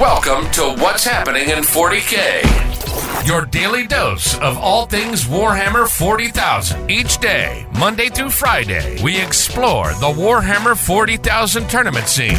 Welcome 0.00 0.50
to 0.50 0.74
What's 0.82 1.04
Happening 1.04 1.48
in 1.48 1.60
40K. 1.60 3.26
Your 3.26 3.46
daily 3.46 3.86
dose 3.86 4.38
of 4.40 4.58
all 4.58 4.84
things 4.84 5.24
Warhammer 5.24 5.88
40,000. 5.88 6.90
Each 6.90 7.16
day, 7.16 7.66
Monday 7.78 8.10
through 8.10 8.28
Friday, 8.28 9.02
we 9.02 9.18
explore 9.18 9.88
the 9.94 10.12
Warhammer 10.12 10.76
40,000 10.76 11.70
tournament 11.70 12.08
scene 12.08 12.36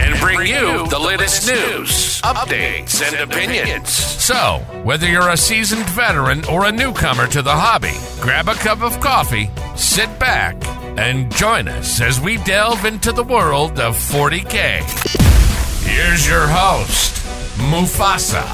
and 0.00 0.20
bring 0.20 0.46
you 0.46 0.86
the 0.86 1.00
latest 1.00 1.48
news, 1.48 2.22
updates, 2.22 3.02
and 3.02 3.28
opinions. 3.28 3.90
So, 3.90 4.64
whether 4.84 5.08
you're 5.08 5.30
a 5.30 5.36
seasoned 5.36 5.88
veteran 5.90 6.44
or 6.44 6.66
a 6.66 6.70
newcomer 6.70 7.26
to 7.26 7.42
the 7.42 7.50
hobby, 7.50 7.96
grab 8.22 8.46
a 8.46 8.54
cup 8.54 8.82
of 8.82 9.00
coffee, 9.00 9.50
sit 9.74 10.16
back, 10.20 10.54
and 10.96 11.34
join 11.34 11.66
us 11.66 12.00
as 12.00 12.20
we 12.20 12.36
delve 12.44 12.84
into 12.84 13.10
the 13.10 13.24
world 13.24 13.80
of 13.80 13.96
40K. 13.96 15.47
Here's 15.88 16.28
your 16.28 16.46
host, 16.46 17.14
Mufasa. 17.56 18.44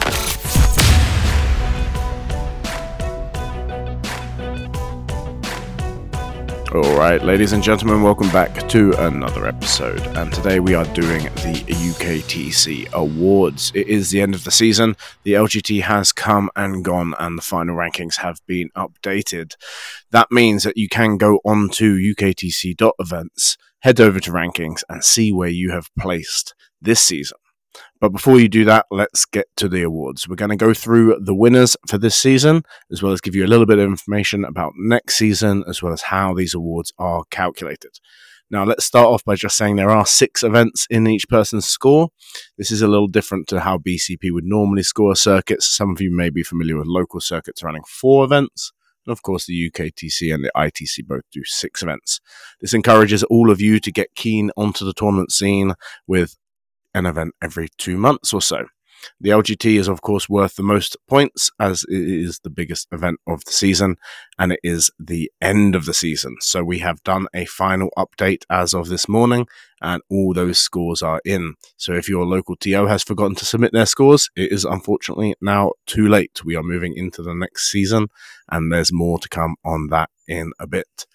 All 6.73 6.97
right, 6.97 7.21
ladies 7.25 7.53
and 7.53 7.61
gentlemen, 7.61 8.03
welcome 8.03 8.31
back 8.31 8.69
to 8.69 8.93
another 9.05 9.47
episode. 9.47 10.01
And 10.17 10.33
today 10.33 10.61
we 10.61 10.75
are 10.75 10.85
doing 10.95 11.25
the 11.25 11.65
UKTC 11.67 12.93
Awards. 12.93 13.73
It 13.75 13.89
is 13.89 14.11
the 14.11 14.21
end 14.21 14.37
of 14.37 14.45
the 14.45 14.53
season. 14.53 14.97
The 15.25 15.33
LGT 15.33 15.83
has 15.83 16.13
come 16.13 16.51
and 16.55 16.85
gone, 16.85 17.15
and 17.19 17.37
the 17.37 17.43
final 17.43 17.75
rankings 17.75 18.19
have 18.19 18.41
been 18.47 18.71
updated. 18.77 19.57
That 20.13 20.31
means 20.31 20.63
that 20.63 20.77
you 20.77 20.89
can 20.89 21.17
go 21.17 21.41
on 21.45 21.69
to 21.71 21.97
UKTC.events, 21.97 23.57
head 23.81 24.01
over 24.01 24.21
to 24.21 24.31
rankings, 24.31 24.85
and 24.89 25.03
see 25.03 25.33
where 25.33 25.49
you 25.49 25.73
have 25.73 25.91
placed 25.99 26.55
this 26.85 27.03
season. 27.03 27.39
But 28.01 28.11
before 28.11 28.39
you 28.39 28.49
do 28.49 28.65
that, 28.67 28.87
let's 28.91 29.25
get 29.25 29.47
to 29.57 29.69
the 29.69 29.83
awards. 29.83 30.29
We're 30.29 30.37
going 30.37 30.51
to 30.51 30.57
go 30.57 30.75
through 30.75 31.19
the 31.21 31.35
winners 31.35 31.77
for 31.89 31.99
this 31.99 32.17
season, 32.17 32.63
as 32.93 33.03
well 33.03 33.13
as 33.13 33.21
give 33.21 33.35
you 33.35 33.45
a 33.45 33.49
little 33.49 33.67
bit 33.67 33.79
of 33.79 33.87
information 33.87 34.45
about 34.45 34.73
next 34.77 35.17
season, 35.17 35.65
as 35.69 35.83
well 35.83 35.93
as 35.93 36.03
how 36.03 36.35
these 36.35 36.55
awards 36.55 36.93
are 36.99 37.25
calculated. 37.31 37.99
Now, 38.51 38.65
let's 38.65 38.85
start 38.85 39.07
off 39.07 39.25
by 39.25 39.35
just 39.37 39.57
saying 39.57 39.77
there 39.77 39.91
are 39.91 40.07
six 40.07 40.43
events 40.43 40.87
in 40.91 41.07
each 41.07 41.29
person's 41.29 41.67
score. 41.67 42.11
This 42.59 42.71
is 42.71 42.83
a 42.83 42.87
little 42.87 43.09
different 43.09 43.49
to 43.49 43.61
how 43.61 43.79
BCP 43.79 44.31
would 44.31 44.45
normally 44.45 44.83
score 44.83 45.17
circuits. 45.17 45.67
Some 45.67 45.91
of 45.91 46.01
you 46.01 46.15
may 46.15 46.31
be 46.31 46.43
familiar 46.43 46.77
with 46.77 46.87
local 46.87 47.21
circuits 47.21 47.63
running 47.63 47.83
four 47.89 48.25
events. 48.25 48.73
And 49.07 49.13
of 49.13 49.23
course, 49.23 49.47
the 49.47 49.71
UKTC 49.71 50.33
and 50.33 50.45
the 50.45 50.53
ITC 50.57 51.07
both 51.07 51.25
do 51.33 51.43
six 51.45 51.83
events. 51.83 52.21
This 52.61 52.75
encourages 52.75 53.23
all 53.25 53.51
of 53.51 53.61
you 53.61 53.81
to 53.81 53.91
get 53.91 54.15
keen 54.15 54.51
onto 54.57 54.85
the 54.85 54.95
tournament 54.95 55.33
scene 55.33 55.75
with 56.07 56.37
an 56.95 57.07
event 57.07 57.35
every 57.43 57.69
two 57.79 57.97
months 57.97 58.33
or 58.33 58.41
so. 58.41 58.67
The 59.21 59.31
LGT 59.31 59.79
is, 59.79 59.89
of 59.89 60.03
course, 60.03 60.29
worth 60.29 60.57
the 60.57 60.63
most 60.63 60.97
points 61.09 61.51
as 61.61 61.85
it 61.89 62.01
is 62.01 62.41
the 62.43 62.51
biggest 62.51 62.89
event 62.93 63.21
of 63.27 63.45
the 63.45 63.53
season 63.53 63.97
and 64.39 64.53
it 64.53 64.61
is 64.63 64.91
the 64.99 65.31
end 65.41 65.75
of 65.75 65.85
the 65.85 65.95
season. 65.95 66.37
So 66.41 66.65
we 66.65 66.79
have 66.81 67.03
done 67.03 67.27
a 67.35 67.45
final 67.45 67.91
update 67.99 68.45
as 68.51 68.75
of 68.75 68.89
this 68.89 69.09
morning 69.09 69.47
and 69.81 70.03
all 70.11 70.33
those 70.33 70.59
scores 70.59 71.03
are 71.03 71.21
in. 71.25 71.55
So 71.77 71.93
if 71.93 72.09
your 72.09 72.25
local 72.25 72.57
TO 72.57 72.87
has 72.87 73.03
forgotten 73.03 73.35
to 73.37 73.45
submit 73.45 73.73
their 73.73 73.87
scores, 73.87 74.31
it 74.37 74.53
is 74.53 74.65
unfortunately 74.65 75.35
now 75.41 75.73
too 75.87 76.09
late. 76.09 76.45
We 76.45 76.57
are 76.57 76.63
moving 76.63 76.95
into 76.97 77.23
the 77.23 77.35
next 77.35 77.71
season 77.71 78.09
and 78.51 78.73
there's 78.73 78.93
more 78.93 79.19
to 79.19 79.29
come 79.29 79.57
on 79.65 79.89
that 79.89 80.11
in 80.27 80.53
a 80.59 80.67
bit. 80.67 81.07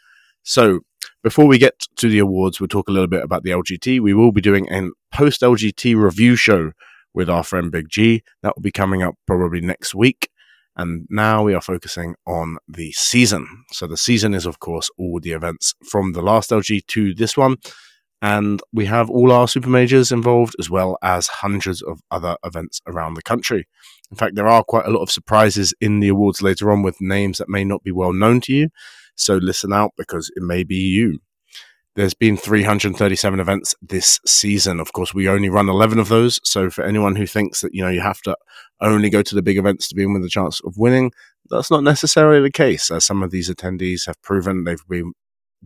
So 0.43 0.81
before 1.23 1.45
we 1.45 1.57
get 1.57 1.79
to 1.97 2.09
the 2.09 2.19
awards, 2.19 2.59
we'll 2.59 2.67
talk 2.67 2.89
a 2.89 2.91
little 2.91 3.07
bit 3.07 3.23
about 3.23 3.43
the 3.43 3.51
LGT. 3.51 3.99
We 3.99 4.13
will 4.13 4.31
be 4.31 4.41
doing 4.41 4.71
a 4.71 4.89
post 5.15 5.41
LGT 5.41 5.95
review 6.01 6.35
show 6.35 6.71
with 7.13 7.29
our 7.29 7.43
friend 7.43 7.71
Big 7.71 7.89
G. 7.89 8.23
That 8.43 8.55
will 8.55 8.61
be 8.61 8.71
coming 8.71 9.03
up 9.03 9.15
probably 9.27 9.61
next 9.61 9.95
week. 9.95 10.29
And 10.75 11.05
now 11.09 11.43
we 11.43 11.53
are 11.53 11.61
focusing 11.61 12.15
on 12.25 12.57
the 12.67 12.91
season. 12.93 13.65
So 13.71 13.85
the 13.85 13.97
season 13.97 14.33
is, 14.33 14.45
of 14.45 14.59
course, 14.59 14.89
all 14.97 15.19
the 15.19 15.31
events 15.31 15.73
from 15.89 16.13
the 16.13 16.21
last 16.21 16.51
LG 16.51 16.85
to 16.87 17.13
this 17.13 17.35
one. 17.35 17.57
And 18.21 18.61
we 18.73 18.85
have 18.85 19.09
all 19.09 19.31
our 19.31 19.47
super 19.47 19.69
majors 19.69 20.11
involved, 20.11 20.55
as 20.59 20.69
well 20.69 20.97
as 21.01 21.27
hundreds 21.27 21.81
of 21.81 21.99
other 22.11 22.37
events 22.45 22.81
around 22.87 23.15
the 23.15 23.21
country. 23.21 23.67
In 24.11 24.17
fact, 24.17 24.35
there 24.35 24.47
are 24.47 24.63
quite 24.63 24.85
a 24.85 24.89
lot 24.89 25.01
of 25.01 25.11
surprises 25.11 25.73
in 25.79 25.99
the 25.99 26.09
awards 26.09 26.41
later 26.41 26.71
on 26.71 26.81
with 26.81 26.99
names 26.99 27.37
that 27.37 27.49
may 27.49 27.63
not 27.63 27.83
be 27.83 27.91
well 27.91 28.13
known 28.13 28.41
to 28.41 28.53
you. 28.53 28.69
So 29.19 29.35
listen 29.35 29.73
out 29.73 29.91
because 29.97 30.31
it 30.35 30.43
may 30.43 30.63
be 30.63 30.75
you. 30.75 31.19
There's 31.95 32.13
been 32.13 32.37
337 32.37 33.39
events 33.39 33.75
this 33.81 34.19
season. 34.25 34.79
Of 34.79 34.93
course, 34.93 35.13
we 35.13 35.27
only 35.27 35.49
run 35.49 35.67
11 35.67 35.99
of 35.99 36.07
those. 36.07 36.39
So 36.43 36.69
for 36.69 36.83
anyone 36.83 37.15
who 37.15 37.25
thinks 37.25 37.61
that, 37.61 37.73
you 37.73 37.81
know, 37.81 37.89
you 37.89 37.99
have 37.99 38.21
to 38.21 38.37
only 38.79 39.09
go 39.09 39.21
to 39.21 39.35
the 39.35 39.41
big 39.41 39.57
events 39.57 39.89
to 39.89 39.95
be 39.95 40.03
in 40.03 40.13
with 40.13 40.23
a 40.23 40.29
chance 40.29 40.61
of 40.63 40.77
winning, 40.77 41.11
that's 41.49 41.69
not 41.69 41.83
necessarily 41.83 42.41
the 42.41 42.51
case. 42.51 42.89
As 42.89 43.05
some 43.05 43.21
of 43.23 43.31
these 43.31 43.49
attendees 43.49 44.05
have 44.05 44.21
proven, 44.21 44.63
they've 44.63 44.87
been 44.87 45.13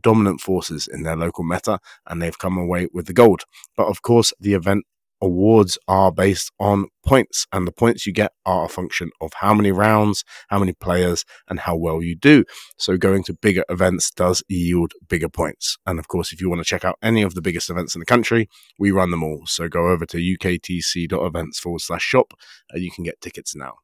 dominant 0.02 0.42
forces 0.42 0.88
in 0.88 1.04
their 1.04 1.16
local 1.16 1.44
meta 1.44 1.80
and 2.08 2.22
they've 2.22 2.40
come 2.40 2.58
away 2.58 2.88
with 2.94 3.06
the 3.06 3.14
gold. 3.14 3.44
But 3.78 3.88
of 3.88 4.02
course, 4.02 4.34
the 4.40 4.54
event 4.54 4.86
awards 5.24 5.78
are 5.88 6.12
based 6.12 6.52
on 6.60 6.86
points, 7.06 7.48
and 7.52 7.66
the 7.66 7.72
points 7.72 8.06
you 8.06 8.14
get 8.14 8.34
are 8.46 8.66
a 8.66 8.70
function 8.70 9.10
of 9.22 9.32
how 9.36 9.54
many 9.54 9.72
rounds, 9.72 10.24
how 10.50 10.60
many 10.60 10.74
players, 10.74 11.24
and 11.50 11.62
how 11.62 11.76
well 11.76 12.04
you 12.04 12.16
do. 12.16 12.44
So, 12.78 12.98
going 12.98 13.24
to 13.24 13.34
bigger 13.34 13.64
events 13.70 14.12
does 14.12 14.44
yield 14.50 14.94
bigger 15.08 15.30
points. 15.30 15.78
And 15.86 15.98
of 15.98 16.08
course, 16.08 16.34
if 16.34 16.42
you 16.42 16.50
want 16.50 16.60
to 16.60 16.66
check 16.66 16.86
out 16.86 17.00
any 17.02 17.24
of 17.24 17.34
the 17.34 17.42
biggest 17.42 17.70
events 17.70 17.96
in 17.96 18.00
the 18.00 18.06
country, 18.06 18.50
we 18.78 18.92
run 18.92 19.12
them 19.12 19.24
all. 19.24 19.44
So, 19.46 19.68
go 19.68 19.88
over 19.88 20.06
to 20.08 20.18
uktc.events 20.18 21.60
forward 21.60 21.82
slash 21.82 22.04
shop, 22.04 22.34
and 22.70 22.84
you 22.84 22.92
can 22.92 23.04
get 23.04 23.22
tickets 23.22 23.56
now. 23.56 23.76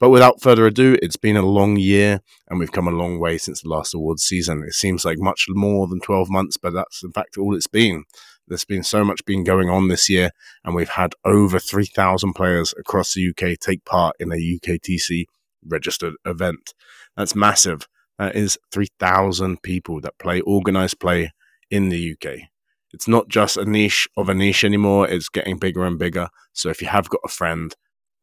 But 0.00 0.08
without 0.08 0.40
further 0.40 0.66
ado, 0.66 0.96
it's 1.02 1.18
been 1.18 1.36
a 1.36 1.42
long 1.42 1.76
year 1.76 2.20
and 2.48 2.58
we've 2.58 2.72
come 2.72 2.88
a 2.88 2.90
long 2.90 3.18
way 3.20 3.36
since 3.36 3.60
the 3.60 3.68
last 3.68 3.92
awards 3.92 4.22
season. 4.22 4.64
It 4.66 4.72
seems 4.72 5.04
like 5.04 5.18
much 5.18 5.44
more 5.50 5.86
than 5.86 6.00
12 6.00 6.30
months, 6.30 6.56
but 6.56 6.72
that's 6.72 7.02
in 7.04 7.12
fact 7.12 7.36
all 7.36 7.54
it's 7.54 7.66
been. 7.66 8.04
There's 8.50 8.64
been 8.64 8.82
so 8.82 9.04
much 9.04 9.24
been 9.24 9.44
going 9.44 9.70
on 9.70 9.86
this 9.86 10.10
year, 10.10 10.32
and 10.64 10.74
we've 10.74 10.88
had 10.88 11.14
over 11.24 11.60
3,000 11.60 12.32
players 12.32 12.74
across 12.76 13.14
the 13.14 13.30
UK 13.30 13.56
take 13.60 13.84
part 13.84 14.16
in 14.18 14.32
a 14.32 14.34
UKTC 14.34 15.26
registered 15.64 16.14
event. 16.24 16.74
That's 17.16 17.36
massive. 17.36 17.86
That 18.18 18.34
is 18.34 18.58
3,000 18.72 19.62
people 19.62 20.00
that 20.00 20.18
play 20.18 20.40
organized 20.40 20.98
play 20.98 21.30
in 21.70 21.90
the 21.90 22.12
UK. 22.12 22.48
It's 22.92 23.06
not 23.06 23.28
just 23.28 23.56
a 23.56 23.64
niche 23.64 24.08
of 24.16 24.28
a 24.28 24.34
niche 24.34 24.64
anymore, 24.64 25.08
it's 25.08 25.28
getting 25.28 25.56
bigger 25.56 25.84
and 25.84 25.96
bigger. 25.96 26.28
So 26.52 26.70
if 26.70 26.82
you 26.82 26.88
have 26.88 27.08
got 27.08 27.20
a 27.24 27.28
friend, 27.28 27.72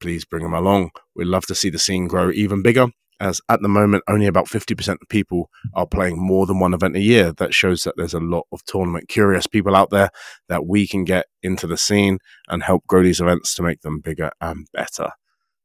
please 0.02 0.26
bring 0.26 0.44
them 0.44 0.54
along. 0.54 0.92
We'd 1.16 1.26
love 1.28 1.46
to 1.46 1.56
see 1.56 1.70
the 1.70 1.80
scene 1.80 2.10
grow 2.10 2.32
even 2.32 2.62
bigger 2.62 2.88
as 3.20 3.42
at 3.50 3.62
the 3.62 3.68
moment 3.68 4.04
only 4.08 4.26
about 4.26 4.48
50% 4.48 4.90
of 4.90 5.10
people 5.10 5.50
are 5.74 5.88
playing 5.88 6.18
more 6.20 6.46
than 6.46 6.60
one 6.60 6.74
event 6.74 6.96
a 6.96 7.02
year. 7.02 7.32
That 7.32 7.54
shows 7.54 7.84
that 7.84 7.96
there's 7.98 8.14
a 8.14 8.20
lot 8.20 8.48
of 8.52 8.64
tournament 8.66 9.10
curious 9.10 9.48
people 9.48 9.76
out 9.76 9.90
there 9.90 10.10
that 10.50 10.66
we 10.66 10.88
can 10.88 11.04
get 11.04 11.26
into 11.42 11.68
the 11.68 11.78
scene 11.78 12.20
and 12.48 12.64
help 12.64 12.86
grow 12.88 13.04
these 13.04 13.22
events 13.22 13.54
to 13.56 13.64
make 13.64 13.82
them 13.82 14.00
bigger 14.00 14.32
and 14.42 14.68
better. 14.74 15.12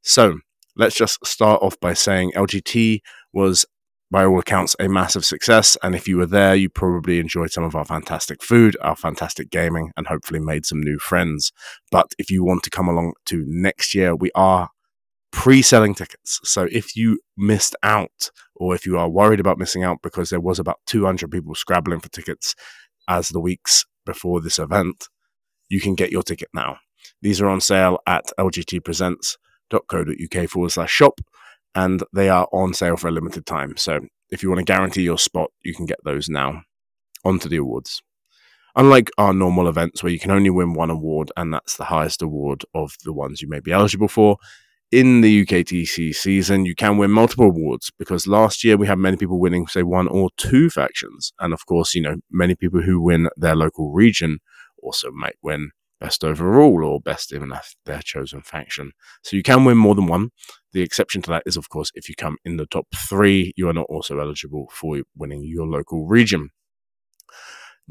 So 0.02 0.38
let's 0.76 0.96
just 0.96 1.24
start 1.24 1.62
off 1.62 1.78
by 1.80 1.94
saying 1.94 2.32
LGT 2.32 3.00
was 3.32 3.64
by 4.12 4.26
all 4.26 4.38
accounts, 4.38 4.76
a 4.78 4.88
massive 4.88 5.24
success. 5.24 5.74
And 5.82 5.94
if 5.94 6.06
you 6.06 6.18
were 6.18 6.26
there, 6.26 6.54
you 6.54 6.68
probably 6.68 7.18
enjoyed 7.18 7.50
some 7.50 7.64
of 7.64 7.74
our 7.74 7.86
fantastic 7.86 8.42
food, 8.42 8.76
our 8.82 8.94
fantastic 8.94 9.50
gaming, 9.50 9.90
and 9.96 10.06
hopefully 10.06 10.38
made 10.38 10.66
some 10.66 10.82
new 10.82 10.98
friends. 10.98 11.50
But 11.90 12.12
if 12.18 12.30
you 12.30 12.44
want 12.44 12.62
to 12.64 12.70
come 12.70 12.88
along 12.88 13.14
to 13.26 13.42
next 13.48 13.94
year, 13.94 14.14
we 14.14 14.30
are 14.34 14.68
pre-selling 15.32 15.94
tickets. 15.94 16.40
So 16.44 16.68
if 16.70 16.94
you 16.94 17.18
missed 17.36 17.74
out 17.82 18.30
or 18.54 18.74
if 18.74 18.86
you 18.86 18.98
are 18.98 19.08
worried 19.08 19.40
about 19.40 19.58
missing 19.58 19.82
out 19.82 20.02
because 20.02 20.30
there 20.30 20.40
was 20.40 20.58
about 20.58 20.80
200 20.86 21.30
people 21.30 21.54
scrabbling 21.54 22.00
for 22.00 22.10
tickets 22.10 22.54
as 23.08 23.30
the 23.30 23.40
weeks 23.40 23.84
before 24.06 24.40
this 24.40 24.58
event, 24.58 25.08
you 25.68 25.80
can 25.80 25.94
get 25.94 26.12
your 26.12 26.22
ticket 26.22 26.48
now. 26.54 26.78
These 27.22 27.40
are 27.40 27.48
on 27.48 27.60
sale 27.60 27.98
at 28.06 28.26
lgtpresents.co.uk 28.38 30.48
forward 30.48 30.70
slash 30.70 30.90
shop 30.90 31.20
and 31.74 32.02
they 32.12 32.28
are 32.28 32.46
on 32.52 32.74
sale 32.74 32.96
for 32.96 33.08
a 33.08 33.12
limited 33.12 33.46
time. 33.46 33.76
So 33.76 34.00
if 34.30 34.42
you 34.42 34.50
want 34.50 34.58
to 34.58 34.64
guarantee 34.64 35.02
your 35.02 35.18
spot, 35.18 35.50
you 35.62 35.74
can 35.74 35.86
get 35.86 35.98
those 36.04 36.28
now. 36.28 36.62
On 37.24 37.38
to 37.38 37.48
the 37.48 37.56
awards. 37.56 38.02
Unlike 38.74 39.10
our 39.16 39.32
normal 39.32 39.68
events 39.68 40.02
where 40.02 40.12
you 40.12 40.18
can 40.18 40.30
only 40.30 40.50
win 40.50 40.72
one 40.72 40.90
award 40.90 41.30
and 41.36 41.54
that's 41.54 41.76
the 41.76 41.84
highest 41.84 42.22
award 42.22 42.64
of 42.74 42.96
the 43.04 43.12
ones 43.12 43.40
you 43.40 43.48
may 43.48 43.60
be 43.60 43.70
eligible 43.70 44.08
for, 44.08 44.38
in 44.92 45.22
the 45.22 45.46
UKTC 45.46 46.14
season, 46.14 46.66
you 46.66 46.74
can 46.74 46.98
win 46.98 47.10
multiple 47.10 47.46
awards 47.46 47.90
because 47.98 48.26
last 48.26 48.62
year 48.62 48.76
we 48.76 48.86
had 48.86 48.98
many 48.98 49.16
people 49.16 49.40
winning, 49.40 49.66
say, 49.66 49.82
one 49.82 50.06
or 50.06 50.28
two 50.36 50.68
factions. 50.68 51.32
And 51.40 51.54
of 51.54 51.64
course, 51.64 51.94
you 51.94 52.02
know, 52.02 52.16
many 52.30 52.54
people 52.54 52.82
who 52.82 53.00
win 53.00 53.28
their 53.36 53.56
local 53.56 53.90
region 53.90 54.38
also 54.82 55.10
might 55.10 55.36
win 55.42 55.70
best 55.98 56.24
overall 56.24 56.84
or 56.84 57.00
best 57.00 57.32
in 57.32 57.50
their 57.86 58.02
chosen 58.02 58.42
faction. 58.42 58.92
So 59.22 59.36
you 59.36 59.42
can 59.42 59.64
win 59.64 59.78
more 59.78 59.94
than 59.94 60.06
one. 60.06 60.30
The 60.72 60.82
exception 60.82 61.22
to 61.22 61.30
that 61.30 61.44
is, 61.46 61.56
of 61.56 61.70
course, 61.70 61.90
if 61.94 62.08
you 62.08 62.14
come 62.14 62.36
in 62.44 62.58
the 62.58 62.66
top 62.66 62.86
three, 62.94 63.52
you 63.56 63.68
are 63.68 63.74
not 63.74 63.86
also 63.88 64.18
eligible 64.18 64.68
for 64.72 65.00
winning 65.16 65.42
your 65.44 65.66
local 65.66 66.06
region. 66.06 66.50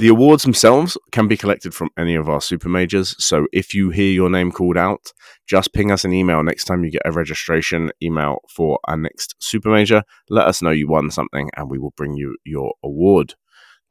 The 0.01 0.07
awards 0.07 0.41
themselves 0.41 0.97
can 1.11 1.27
be 1.27 1.37
collected 1.37 1.75
from 1.75 1.91
any 1.95 2.15
of 2.15 2.27
our 2.27 2.41
super 2.41 2.67
majors. 2.67 3.15
So 3.23 3.45
if 3.53 3.75
you 3.75 3.91
hear 3.91 4.11
your 4.11 4.31
name 4.31 4.51
called 4.51 4.75
out, 4.75 5.13
just 5.47 5.73
ping 5.73 5.91
us 5.91 6.03
an 6.03 6.11
email 6.11 6.41
next 6.41 6.65
time 6.65 6.83
you 6.83 6.89
get 6.89 7.03
a 7.05 7.11
registration 7.11 7.91
email 8.01 8.39
for 8.49 8.79
our 8.85 8.97
next 8.97 9.35
super 9.37 9.69
major. 9.69 10.01
Let 10.27 10.47
us 10.47 10.59
know 10.59 10.71
you 10.71 10.87
won 10.87 11.11
something 11.11 11.51
and 11.55 11.69
we 11.69 11.77
will 11.77 11.93
bring 11.95 12.15
you 12.15 12.35
your 12.43 12.73
award. 12.83 13.35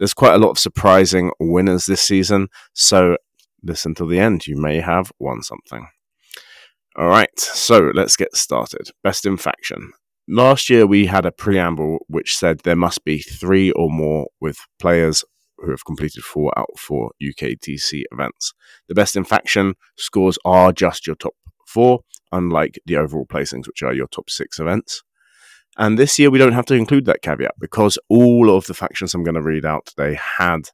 There's 0.00 0.12
quite 0.12 0.34
a 0.34 0.38
lot 0.38 0.50
of 0.50 0.58
surprising 0.58 1.30
winners 1.38 1.86
this 1.86 2.02
season. 2.02 2.48
So 2.72 3.16
listen 3.62 3.94
till 3.94 4.08
the 4.08 4.18
end. 4.18 4.48
You 4.48 4.56
may 4.56 4.80
have 4.80 5.12
won 5.20 5.42
something. 5.42 5.86
All 6.96 7.06
right, 7.06 7.38
so 7.38 7.92
let's 7.94 8.16
get 8.16 8.34
started. 8.34 8.90
Best 9.04 9.26
in 9.26 9.36
faction. 9.36 9.92
Last 10.26 10.70
year 10.70 10.88
we 10.88 11.06
had 11.06 11.24
a 11.24 11.30
preamble 11.30 11.98
which 12.08 12.36
said 12.36 12.62
there 12.64 12.74
must 12.74 13.04
be 13.04 13.20
three 13.20 13.70
or 13.70 13.88
more 13.88 14.26
with 14.40 14.58
players 14.80 15.24
who 15.60 15.70
have 15.70 15.84
completed 15.84 16.22
four 16.22 16.52
out 16.58 16.68
of 16.72 16.80
four 16.80 17.12
UKTC 17.22 18.02
events. 18.12 18.52
The 18.88 18.94
best 18.94 19.16
in 19.16 19.24
faction 19.24 19.74
scores 19.96 20.38
are 20.44 20.72
just 20.72 21.06
your 21.06 21.16
top 21.16 21.34
four, 21.66 22.00
unlike 22.32 22.78
the 22.86 22.96
overall 22.96 23.26
placings, 23.26 23.66
which 23.66 23.82
are 23.82 23.94
your 23.94 24.08
top 24.08 24.30
six 24.30 24.58
events. 24.58 25.02
And 25.76 25.98
this 25.98 26.18
year 26.18 26.30
we 26.30 26.38
don't 26.38 26.52
have 26.52 26.66
to 26.66 26.74
include 26.74 27.04
that 27.06 27.22
caveat 27.22 27.54
because 27.58 27.98
all 28.08 28.54
of 28.54 28.66
the 28.66 28.74
factions 28.74 29.14
I'm 29.14 29.24
going 29.24 29.34
to 29.34 29.42
read 29.42 29.64
out 29.64 29.86
today 29.86 30.18
had 30.38 30.70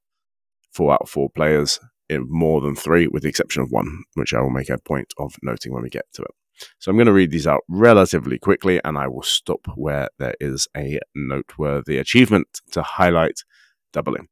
four 0.73 0.93
out 0.93 1.03
of 1.03 1.11
four 1.11 1.29
players 1.31 1.79
in 2.09 2.27
more 2.29 2.61
than 2.61 2.75
three, 2.75 3.09
with 3.09 3.23
the 3.23 3.29
exception 3.29 3.63
of 3.63 3.71
one, 3.71 4.05
which 4.15 4.33
I 4.33 4.41
will 4.41 4.51
make 4.51 4.71
a 4.71 4.79
point 4.79 5.13
of 5.19 5.35
noting 5.43 5.73
when 5.73 5.83
we 5.83 5.91
get 5.91 6.07
to 6.15 6.23
it. 6.23 6.31
So 6.79 6.91
I'm 6.91 6.97
going 6.97 7.07
to 7.07 7.13
read 7.13 7.31
these 7.31 7.47
out 7.47 7.63
relatively 7.69 8.39
quickly 8.39 8.81
and 8.85 8.97
I 8.97 9.09
will 9.09 9.23
stop 9.23 9.61
where 9.75 10.09
there 10.19 10.35
is 10.41 10.67
a 10.77 10.99
noteworthy 11.15 11.99
achievement 11.99 12.61
to 12.73 12.83
highlight 12.83 13.43
doubling. 13.93 14.29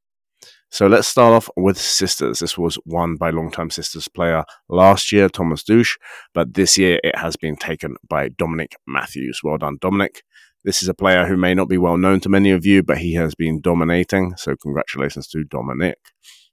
So 0.74 0.88
let's 0.88 1.06
start 1.06 1.32
off 1.32 1.48
with 1.56 1.78
Sisters. 1.78 2.40
This 2.40 2.58
was 2.58 2.80
won 2.84 3.14
by 3.14 3.30
longtime 3.30 3.70
Sisters 3.70 4.08
player 4.08 4.42
last 4.68 5.12
year, 5.12 5.28
Thomas 5.28 5.62
Douche, 5.62 5.96
but 6.32 6.54
this 6.54 6.76
year 6.76 6.98
it 7.04 7.16
has 7.16 7.36
been 7.36 7.54
taken 7.54 7.94
by 8.08 8.30
Dominic 8.30 8.74
Matthews. 8.84 9.38
Well 9.44 9.56
done, 9.56 9.78
Dominic. 9.80 10.24
This 10.64 10.82
is 10.82 10.88
a 10.88 10.92
player 10.92 11.26
who 11.26 11.36
may 11.36 11.54
not 11.54 11.68
be 11.68 11.78
well 11.78 11.96
known 11.96 12.18
to 12.22 12.28
many 12.28 12.50
of 12.50 12.66
you, 12.66 12.82
but 12.82 12.98
he 12.98 13.14
has 13.14 13.36
been 13.36 13.60
dominating, 13.60 14.34
so 14.36 14.56
congratulations 14.56 15.28
to 15.28 15.44
Dominic. 15.44 15.98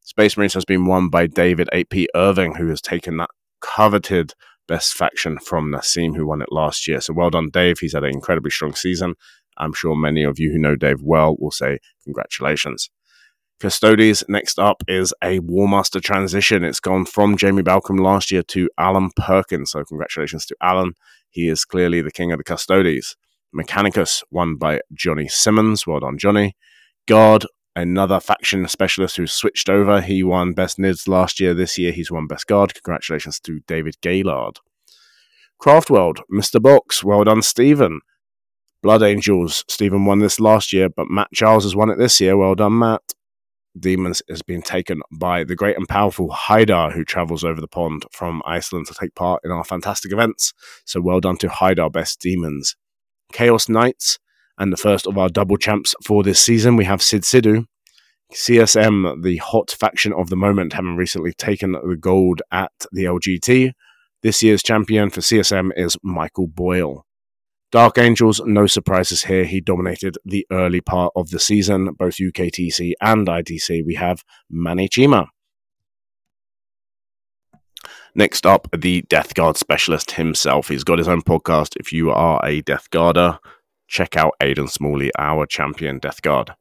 Space 0.02 0.38
Marines 0.38 0.54
has 0.54 0.66
been 0.66 0.86
won 0.86 1.10
by 1.10 1.26
David 1.26 1.68
AP 1.74 2.06
Irving, 2.14 2.54
who 2.54 2.68
has 2.68 2.80
taken 2.80 3.18
that 3.18 3.32
coveted 3.60 4.36
best 4.68 4.94
faction 4.94 5.40
from 5.40 5.72
Nassim, 5.72 6.16
who 6.16 6.28
won 6.28 6.44
it 6.44 6.52
last 6.52 6.88
year. 6.88 7.02
So 7.02 7.14
well 7.14 7.32
done, 7.32 7.50
Dave. 7.52 7.80
He's 7.80 7.94
had 7.94 8.04
an 8.04 8.12
incredibly 8.12 8.52
strong 8.52 8.76
season. 8.76 9.16
I'm 9.58 9.74
sure 9.74 9.96
many 9.96 10.24
of 10.24 10.38
you 10.38 10.52
who 10.52 10.60
know 10.60 10.76
Dave 10.76 11.02
well 11.02 11.36
will 11.40 11.50
say 11.50 11.80
congratulations. 12.04 12.92
Custodes 13.62 14.24
next 14.28 14.58
up 14.58 14.81
is 14.88 15.13
a 15.24 15.40
Warmaster 15.40 16.02
transition. 16.02 16.63
It's 16.63 16.80
gone 16.80 17.06
from 17.06 17.38
Jamie 17.38 17.62
Balcom 17.62 18.00
last 18.00 18.31
year 18.31 18.42
to 18.44 18.68
Alan 18.80 19.12
Perkins. 19.16 19.69
So 19.69 19.84
congratulations 19.84 20.48
to 20.48 20.56
Alan. 20.63 20.94
He 21.30 21.48
is 21.48 21.63
clearly 21.63 22.02
the 22.02 22.10
king 22.10 22.31
of 22.31 22.40
the 22.40 22.44
Custodes. 22.44 23.16
Mechanicus 23.56 24.24
won 24.31 24.56
by 24.56 24.81
Johnny 24.94 25.28
Simmons. 25.28 25.86
Well 25.86 26.00
done, 26.00 26.18
Johnny. 26.18 26.56
Guard 27.08 27.46
another 27.75 28.19
faction 28.19 28.68
specialist 28.68 29.18
who 29.18 29.28
switched 29.28 29.69
over. 29.69 30.02
He 30.02 30.24
won 30.24 30.54
Best 30.54 30.80
Nids 30.80 31.08
last 31.08 31.40
year. 31.40 31.54
This 31.54 31.78
year, 31.78 31.92
he's 31.92 32.12
won 32.12 32.25
Best 32.25 32.48
Guard. 32.48 32.74
Congratulations 32.74 33.40
to 33.42 33.60
David 33.68 33.96
Gaylard. 34.02 34.56
Craftworld, 35.62 36.22
Mr. 36.34 36.60
Box. 36.60 37.04
Well 37.04 37.24
done, 37.25 37.44
Stephen. 37.44 38.02
Blood 38.81 39.04
Angels. 39.04 39.63
Stephen 39.68 40.06
won 40.06 40.18
this 40.18 40.40
last 40.40 40.74
year, 40.74 40.90
but 40.90 41.12
Matt 41.12 41.28
Charles 41.31 41.63
has 41.66 41.75
won 41.75 41.92
it 41.92 42.00
this 42.00 42.19
year. 42.19 42.36
Well 42.36 42.56
done, 42.56 42.80
Matt. 42.80 43.04
Daemons 43.80 44.22
has 44.30 44.42
been 44.42 44.62
taken 44.62 45.02
by 45.12 45.44
the 45.44 45.56
great 45.56 45.78
and 45.78 45.88
powerful 45.88 46.30
Haidar, 46.30 46.94
who 46.94 47.06
travels 47.06 47.44
over 47.44 47.62
the 47.62 47.68
pond 47.68 48.06
from 48.12 48.42
Iceland 48.46 48.88
to 48.88 48.94
take 48.94 49.16
part 49.16 49.42
in 49.44 49.52
our 49.52 49.64
fantastic 49.64 50.12
events. 50.12 50.54
So 50.86 51.02
well 51.02 51.20
done 51.20 51.38
to 51.38 51.48
Haidar, 51.48 51.92
Best 51.92 52.20
Daemons. 52.20 52.76
Chaos 53.32 53.70
Knights, 53.70 54.20
and 54.58 54.74
the 54.74 54.78
first 54.78 55.08
of 55.08 55.18
our 55.18 55.30
double 55.30 55.58
champs 55.58 55.96
for 56.04 56.22
this 56.22 56.42
season, 56.42 56.76
we 56.76 56.86
have 56.86 57.02
Sid 57.02 57.24
Sidhu. 57.24 57.66
CSM, 58.34 59.24
the 59.24 59.38
hot 59.38 59.72
faction 59.72 60.14
of 60.14 60.30
the 60.30 60.36
moment, 60.36 60.74
having 60.74 60.96
recently 60.96 61.34
taken 61.34 61.74
the 61.74 61.98
gold 62.00 62.42
at 62.52 62.72
the 62.92 63.06
LGT. 63.06 63.74
This 64.22 64.44
year's 64.44 64.64
champion 64.64 65.10
for 65.10 65.22
CSM 65.22 65.72
is 65.76 65.98
Michael 66.04 66.48
Boyle. 66.48 67.06
Dark 67.72 67.98
Angels, 67.98 68.42
no 68.46 68.68
surprises 68.68 69.24
here. 69.24 69.46
He 69.46 69.62
dominated 69.62 70.18
the 70.26 70.46
early 70.52 70.82
part 70.82 71.14
of 71.16 71.30
the 71.30 71.40
season, 71.40 71.94
both 71.98 72.16
UKTC 72.16 72.94
and 73.00 73.26
ITC. 73.26 73.86
We 73.86 73.96
have 73.96 74.26
Manny 74.50 74.90
Chima. 74.90 75.28
Next 78.14 78.46
up, 78.46 78.68
the 78.78 79.04
Death 79.04 79.34
Guard 79.36 79.56
specialist 79.56 80.12
himself. 80.12 80.68
He's 80.68 80.84
got 80.84 80.98
his 80.98 81.08
own 81.08 81.22
podcast. 81.22 81.78
If 81.80 81.94
you 81.94 82.12
are 82.12 82.46
a 82.46 82.60
Death 82.62 82.90
Guarder, 82.90 83.40
check 83.88 84.18
out 84.18 84.34
Aidan 84.42 84.68
Smalley, 84.68 85.10
our 85.18 85.46
champion 85.46 85.98
Death 86.00 86.22
Guard. 86.22 86.54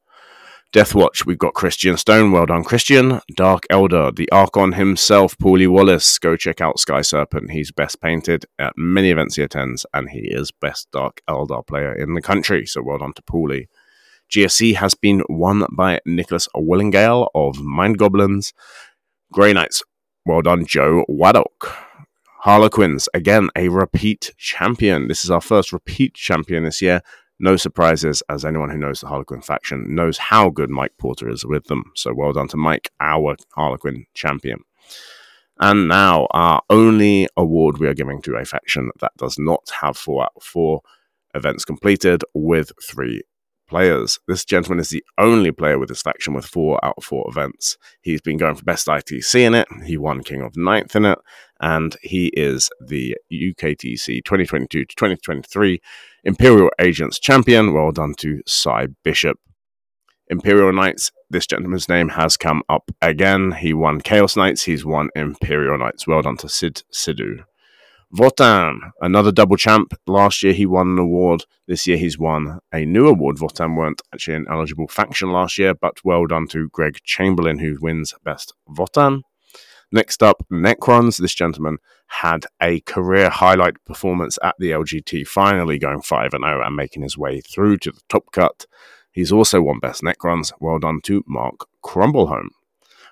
Death 0.73 0.95
Watch, 0.95 1.25
we've 1.25 1.37
got 1.37 1.53
Christian 1.53 1.97
Stone. 1.97 2.31
Well 2.31 2.45
done, 2.45 2.63
Christian. 2.63 3.19
Dark 3.35 3.65
Eldar, 3.69 4.15
the 4.15 4.31
Archon 4.31 4.71
himself, 4.71 5.37
Paulie 5.37 5.67
Wallace. 5.67 6.17
Go 6.17 6.37
check 6.37 6.61
out 6.61 6.79
Sky 6.79 7.01
Serpent. 7.01 7.51
He's 7.51 7.73
best 7.73 7.99
painted 7.99 8.45
at 8.57 8.71
many 8.77 9.11
events 9.11 9.35
he 9.35 9.41
attends, 9.41 9.85
and 9.93 10.09
he 10.09 10.29
is 10.31 10.49
best 10.49 10.89
Dark 10.93 11.19
Eldar 11.29 11.67
player 11.67 11.93
in 11.93 12.13
the 12.13 12.21
country. 12.21 12.65
So 12.65 12.81
well 12.81 12.99
done 12.99 13.11
to 13.15 13.21
Paulie. 13.21 13.67
GSC 14.33 14.75
has 14.75 14.93
been 14.93 15.23
won 15.27 15.65
by 15.73 15.99
Nicholas 16.05 16.47
Willingale 16.55 17.27
of 17.35 17.59
Mind 17.59 17.97
Goblins. 17.97 18.53
Grey 19.33 19.51
Knights, 19.51 19.83
well 20.25 20.41
done, 20.41 20.65
Joe 20.65 21.03
Waddock. 21.09 21.75
Harlequins, 22.43 23.09
again, 23.13 23.49
a 23.57 23.67
repeat 23.67 24.33
champion. 24.37 25.09
This 25.09 25.25
is 25.25 25.31
our 25.31 25.41
first 25.41 25.73
repeat 25.73 26.13
champion 26.13 26.63
this 26.63 26.81
year. 26.81 27.01
No 27.41 27.55
surprises, 27.55 28.21
as 28.29 28.45
anyone 28.45 28.69
who 28.69 28.77
knows 28.77 28.99
the 28.99 29.07
Harlequin 29.07 29.41
faction 29.41 29.95
knows 29.95 30.19
how 30.19 30.51
good 30.51 30.69
Mike 30.69 30.93
Porter 30.99 31.27
is 31.27 31.43
with 31.43 31.65
them. 31.65 31.91
So 31.95 32.13
well 32.13 32.33
done 32.33 32.47
to 32.49 32.57
Mike, 32.57 32.91
our 32.99 33.35
Harlequin 33.55 34.05
champion. 34.13 34.59
And 35.59 35.87
now, 35.87 36.27
our 36.31 36.61
only 36.69 37.27
award 37.35 37.79
we 37.79 37.87
are 37.87 37.95
giving 37.95 38.21
to 38.21 38.35
a 38.35 38.45
faction 38.45 38.91
that 38.99 39.13
does 39.17 39.39
not 39.39 39.71
have 39.81 39.97
four 39.97 40.23
out 40.23 40.33
of 40.35 40.43
four 40.43 40.81
events 41.33 41.65
completed 41.65 42.23
with 42.35 42.73
three 42.79 43.23
players. 43.67 44.19
This 44.27 44.45
gentleman 44.45 44.79
is 44.79 44.89
the 44.89 45.03
only 45.17 45.51
player 45.51 45.79
with 45.79 45.89
this 45.89 46.03
faction 46.03 46.35
with 46.35 46.45
four 46.45 46.83
out 46.85 46.93
of 46.95 47.03
four 47.03 47.25
events. 47.27 47.75
He's 48.01 48.21
been 48.21 48.37
going 48.37 48.53
for 48.53 48.65
best 48.65 48.85
ITC 48.85 49.33
in 49.33 49.55
it. 49.55 49.67
He 49.83 49.97
won 49.97 50.21
King 50.21 50.41
of 50.43 50.55
Ninth 50.55 50.95
in 50.95 51.05
it, 51.05 51.17
and 51.59 51.95
he 52.03 52.27
is 52.35 52.69
the 52.79 53.17
UKTC 53.33 54.23
2022 54.25 54.85
to 54.85 54.95
2023 54.95 55.81
Imperial 56.23 56.69
Agents 56.79 57.19
Champion. 57.19 57.73
Well 57.73 57.91
done 57.91 58.13
to 58.19 58.41
Cy 58.45 58.87
Bishop. 59.03 59.37
Imperial 60.27 60.71
Knights, 60.71 61.11
this 61.29 61.47
gentleman's 61.47 61.89
name 61.89 62.09
has 62.09 62.37
come 62.37 62.61
up 62.69 62.91
again. 63.01 63.51
He 63.51 63.73
won 63.73 63.99
Chaos 63.99 64.37
Knights, 64.37 64.63
he's 64.63 64.85
won 64.85 65.09
Imperial 65.15 65.77
Knights. 65.77 66.07
Well 66.07 66.21
done 66.21 66.37
to 66.37 66.47
Sid 66.47 66.83
Sidhu. 66.93 67.43
Votann, 68.13 68.91
another 69.01 69.31
double 69.31 69.55
champ. 69.55 69.93
Last 70.05 70.43
year 70.43 70.53
he 70.53 70.65
won 70.65 70.89
an 70.89 70.99
award. 70.99 71.45
This 71.67 71.87
year 71.87 71.97
he's 71.97 72.19
won 72.19 72.59
a 72.73 72.85
new 72.85 73.07
award. 73.07 73.37
Votann 73.37 73.75
weren't 73.75 74.01
actually 74.13 74.35
an 74.35 74.47
eligible 74.49 74.87
faction 74.87 75.31
last 75.31 75.57
year, 75.57 75.73
but 75.73 76.03
well 76.03 76.25
done 76.27 76.47
to 76.49 76.69
Greg 76.69 76.97
Chamberlain, 77.03 77.59
who 77.59 77.77
wins 77.81 78.13
Best 78.23 78.53
Votann. 78.69 79.21
Next 79.91 80.23
up, 80.23 80.45
Necrons. 80.51 81.17
This 81.17 81.35
gentleman 81.35 81.77
had 82.07 82.45
a 82.61 82.79
career 82.81 83.29
highlight 83.29 83.83
performance 83.85 84.37
at 84.41 84.55
the 84.57 84.71
LGT, 84.71 85.27
finally 85.27 85.77
going 85.77 86.01
5 86.01 86.31
0 86.31 86.65
and 86.65 86.75
making 86.75 87.03
his 87.03 87.17
way 87.17 87.41
through 87.41 87.77
to 87.79 87.91
the 87.91 88.01
top 88.07 88.31
cut. 88.31 88.65
He's 89.11 89.31
also 89.31 89.61
won 89.61 89.79
Best 89.79 90.01
Necrons. 90.01 90.53
Well 90.59 90.79
done 90.79 91.01
to 91.03 91.23
Mark 91.27 91.67
Crumbleholm. 91.83 92.47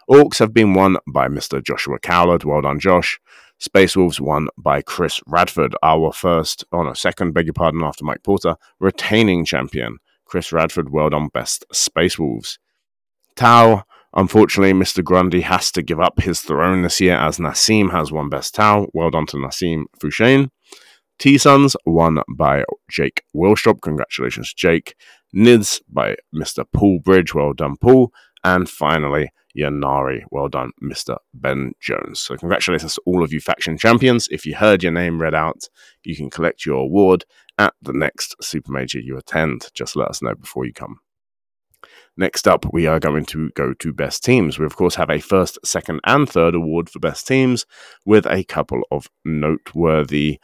Orks 0.09 0.39
have 0.39 0.53
been 0.53 0.73
won 0.73 0.97
by 1.07 1.27
Mr. 1.27 1.61
Joshua 1.63 1.99
Cowlard. 1.99 2.43
Well 2.45 2.61
done, 2.61 2.79
Josh. 2.79 3.19
Space 3.59 3.97
Wolves 3.97 4.21
won 4.21 4.47
by 4.57 4.81
Chris 4.81 5.19
Radford, 5.27 5.75
our 5.83 6.13
first, 6.13 6.63
oh 6.71 6.87
a 6.87 6.95
second, 6.95 7.33
beg 7.33 7.45
your 7.45 7.53
pardon, 7.53 7.83
after 7.83 8.05
Mike 8.05 8.23
Porter, 8.23 8.55
retaining 8.79 9.43
champion. 9.43 9.97
Chris 10.23 10.53
Radford, 10.53 10.91
well 10.91 11.09
done, 11.09 11.27
Best 11.33 11.65
Space 11.73 12.17
Wolves. 12.17 12.57
Tau 13.35 13.83
Unfortunately, 14.15 14.73
Mr. 14.73 15.03
Grundy 15.03 15.41
has 15.41 15.71
to 15.71 15.81
give 15.81 15.99
up 15.99 16.21
his 16.21 16.41
throne 16.41 16.81
this 16.81 16.99
year 16.99 17.15
as 17.15 17.37
Nassim 17.37 17.91
has 17.91 18.11
won 18.11 18.29
Best 18.29 18.55
Tau. 18.55 18.87
Well 18.93 19.11
done 19.11 19.27
to 19.27 19.37
Nassim 19.37 19.85
Fouchain. 20.01 20.49
T 21.19 21.37
Sons 21.37 21.75
won 21.85 22.19
by 22.29 22.63
Jake 22.89 23.23
Wilstrop. 23.35 23.81
Congratulations, 23.81 24.53
Jake. 24.53 24.95
Nids 25.35 25.81
by 25.87 26.15
Mr. 26.33 26.65
Paul 26.73 26.99
Bridge. 27.03 27.33
Well 27.35 27.53
done, 27.53 27.75
Paul. 27.75 28.11
And 28.43 28.69
finally, 28.69 29.29
Ynnari. 29.57 30.23
Well 30.31 30.47
done, 30.47 30.71
Mr. 30.81 31.17
Ben 31.33 31.73
Jones. 31.81 32.19
So, 32.19 32.37
congratulations 32.37 32.95
to 32.95 33.01
all 33.05 33.23
of 33.23 33.33
you 33.33 33.41
faction 33.41 33.77
champions. 33.77 34.27
If 34.31 34.45
you 34.45 34.55
heard 34.55 34.81
your 34.81 34.91
name 34.91 35.21
read 35.21 35.35
out, 35.35 35.67
you 36.03 36.15
can 36.15 36.29
collect 36.29 36.65
your 36.65 36.77
award 36.77 37.25
at 37.57 37.73
the 37.81 37.93
next 37.93 38.35
Super 38.41 38.71
Major 38.71 38.99
you 38.99 39.17
attend. 39.17 39.67
Just 39.73 39.95
let 39.95 40.07
us 40.07 40.21
know 40.21 40.35
before 40.35 40.65
you 40.65 40.73
come. 40.73 40.99
Next 42.19 42.49
up, 42.49 42.65
we 42.73 42.85
are 42.85 42.99
going 42.99 43.23
to 43.27 43.49
go 43.51 43.73
to 43.75 43.93
best 43.93 44.25
teams. 44.25 44.59
We, 44.59 44.65
of 44.65 44.75
course, 44.75 44.95
have 44.95 45.09
a 45.09 45.21
first, 45.21 45.57
second, 45.63 46.01
and 46.03 46.27
third 46.27 46.53
award 46.53 46.89
for 46.89 46.99
best 46.99 47.25
teams 47.25 47.65
with 48.05 48.25
a 48.25 48.43
couple 48.43 48.81
of 48.91 49.07
noteworthy 49.23 50.37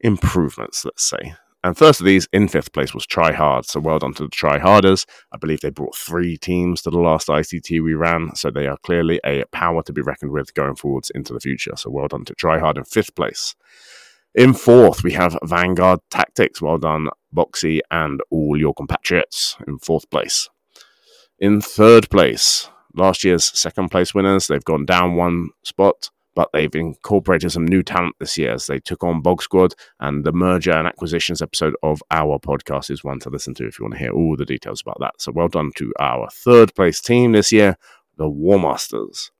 improvements, 0.00 0.84
let's 0.84 1.02
say. 1.02 1.34
And 1.64 1.78
first 1.78 2.00
of 2.00 2.04
these, 2.04 2.28
in 2.30 2.46
fifth 2.46 2.74
place, 2.74 2.92
was 2.92 3.06
Try 3.06 3.32
Hard. 3.32 3.64
So 3.64 3.80
well 3.80 3.98
done 3.98 4.12
to 4.14 4.24
the 4.24 4.28
Try 4.28 4.58
Harders. 4.58 5.06
I 5.32 5.38
believe 5.38 5.62
they 5.62 5.70
brought 5.70 5.96
three 5.96 6.36
teams 6.36 6.82
to 6.82 6.90
the 6.90 6.98
last 6.98 7.28
ICT 7.28 7.82
we 7.82 7.94
ran. 7.94 8.34
So 8.34 8.50
they 8.50 8.66
are 8.66 8.76
clearly 8.76 9.18
a 9.24 9.46
power 9.46 9.82
to 9.84 9.92
be 9.94 10.02
reckoned 10.02 10.32
with 10.32 10.52
going 10.52 10.76
forwards 10.76 11.08
into 11.14 11.32
the 11.32 11.40
future. 11.40 11.72
So 11.76 11.88
well 11.88 12.08
done 12.08 12.26
to 12.26 12.34
Try 12.34 12.58
Hard 12.58 12.76
in 12.76 12.84
fifth 12.84 13.14
place. 13.14 13.54
In 14.34 14.52
fourth, 14.52 15.02
we 15.02 15.12
have 15.12 15.38
Vanguard 15.42 16.00
Tactics. 16.10 16.60
Well 16.60 16.76
done, 16.76 17.08
Boxy 17.34 17.80
and 17.90 18.20
all 18.30 18.58
your 18.58 18.74
compatriots 18.74 19.56
in 19.66 19.78
fourth 19.78 20.10
place. 20.10 20.50
In 21.38 21.60
third 21.60 22.10
place, 22.10 22.68
last 22.94 23.24
year's 23.24 23.46
second 23.58 23.90
place 23.90 24.14
winners, 24.14 24.46
they've 24.46 24.64
gone 24.64 24.84
down 24.84 25.16
one 25.16 25.50
spot 25.62 26.10
but 26.38 26.50
they've 26.52 26.76
incorporated 26.76 27.50
some 27.50 27.66
new 27.66 27.82
talent 27.82 28.14
this 28.20 28.38
year 28.38 28.52
as 28.52 28.68
they 28.68 28.78
took 28.78 29.02
on 29.02 29.20
Bog 29.20 29.42
Squad. 29.42 29.74
And 29.98 30.24
the 30.24 30.30
merger 30.30 30.70
and 30.70 30.86
acquisitions 30.86 31.42
episode 31.42 31.74
of 31.82 32.00
our 32.12 32.38
podcast 32.38 32.92
is 32.92 33.02
one 33.02 33.18
to 33.20 33.28
listen 33.28 33.54
to 33.54 33.66
if 33.66 33.76
you 33.76 33.84
want 33.84 33.94
to 33.94 33.98
hear 33.98 34.12
all 34.12 34.36
the 34.36 34.44
details 34.44 34.80
about 34.80 34.98
that. 35.00 35.14
So 35.18 35.32
well 35.32 35.48
done 35.48 35.72
to 35.78 35.92
our 35.98 36.28
third 36.30 36.76
place 36.76 37.00
team 37.00 37.32
this 37.32 37.50
year, 37.50 37.76
the 38.18 38.28
War 38.28 38.60
Masters. 38.60 39.32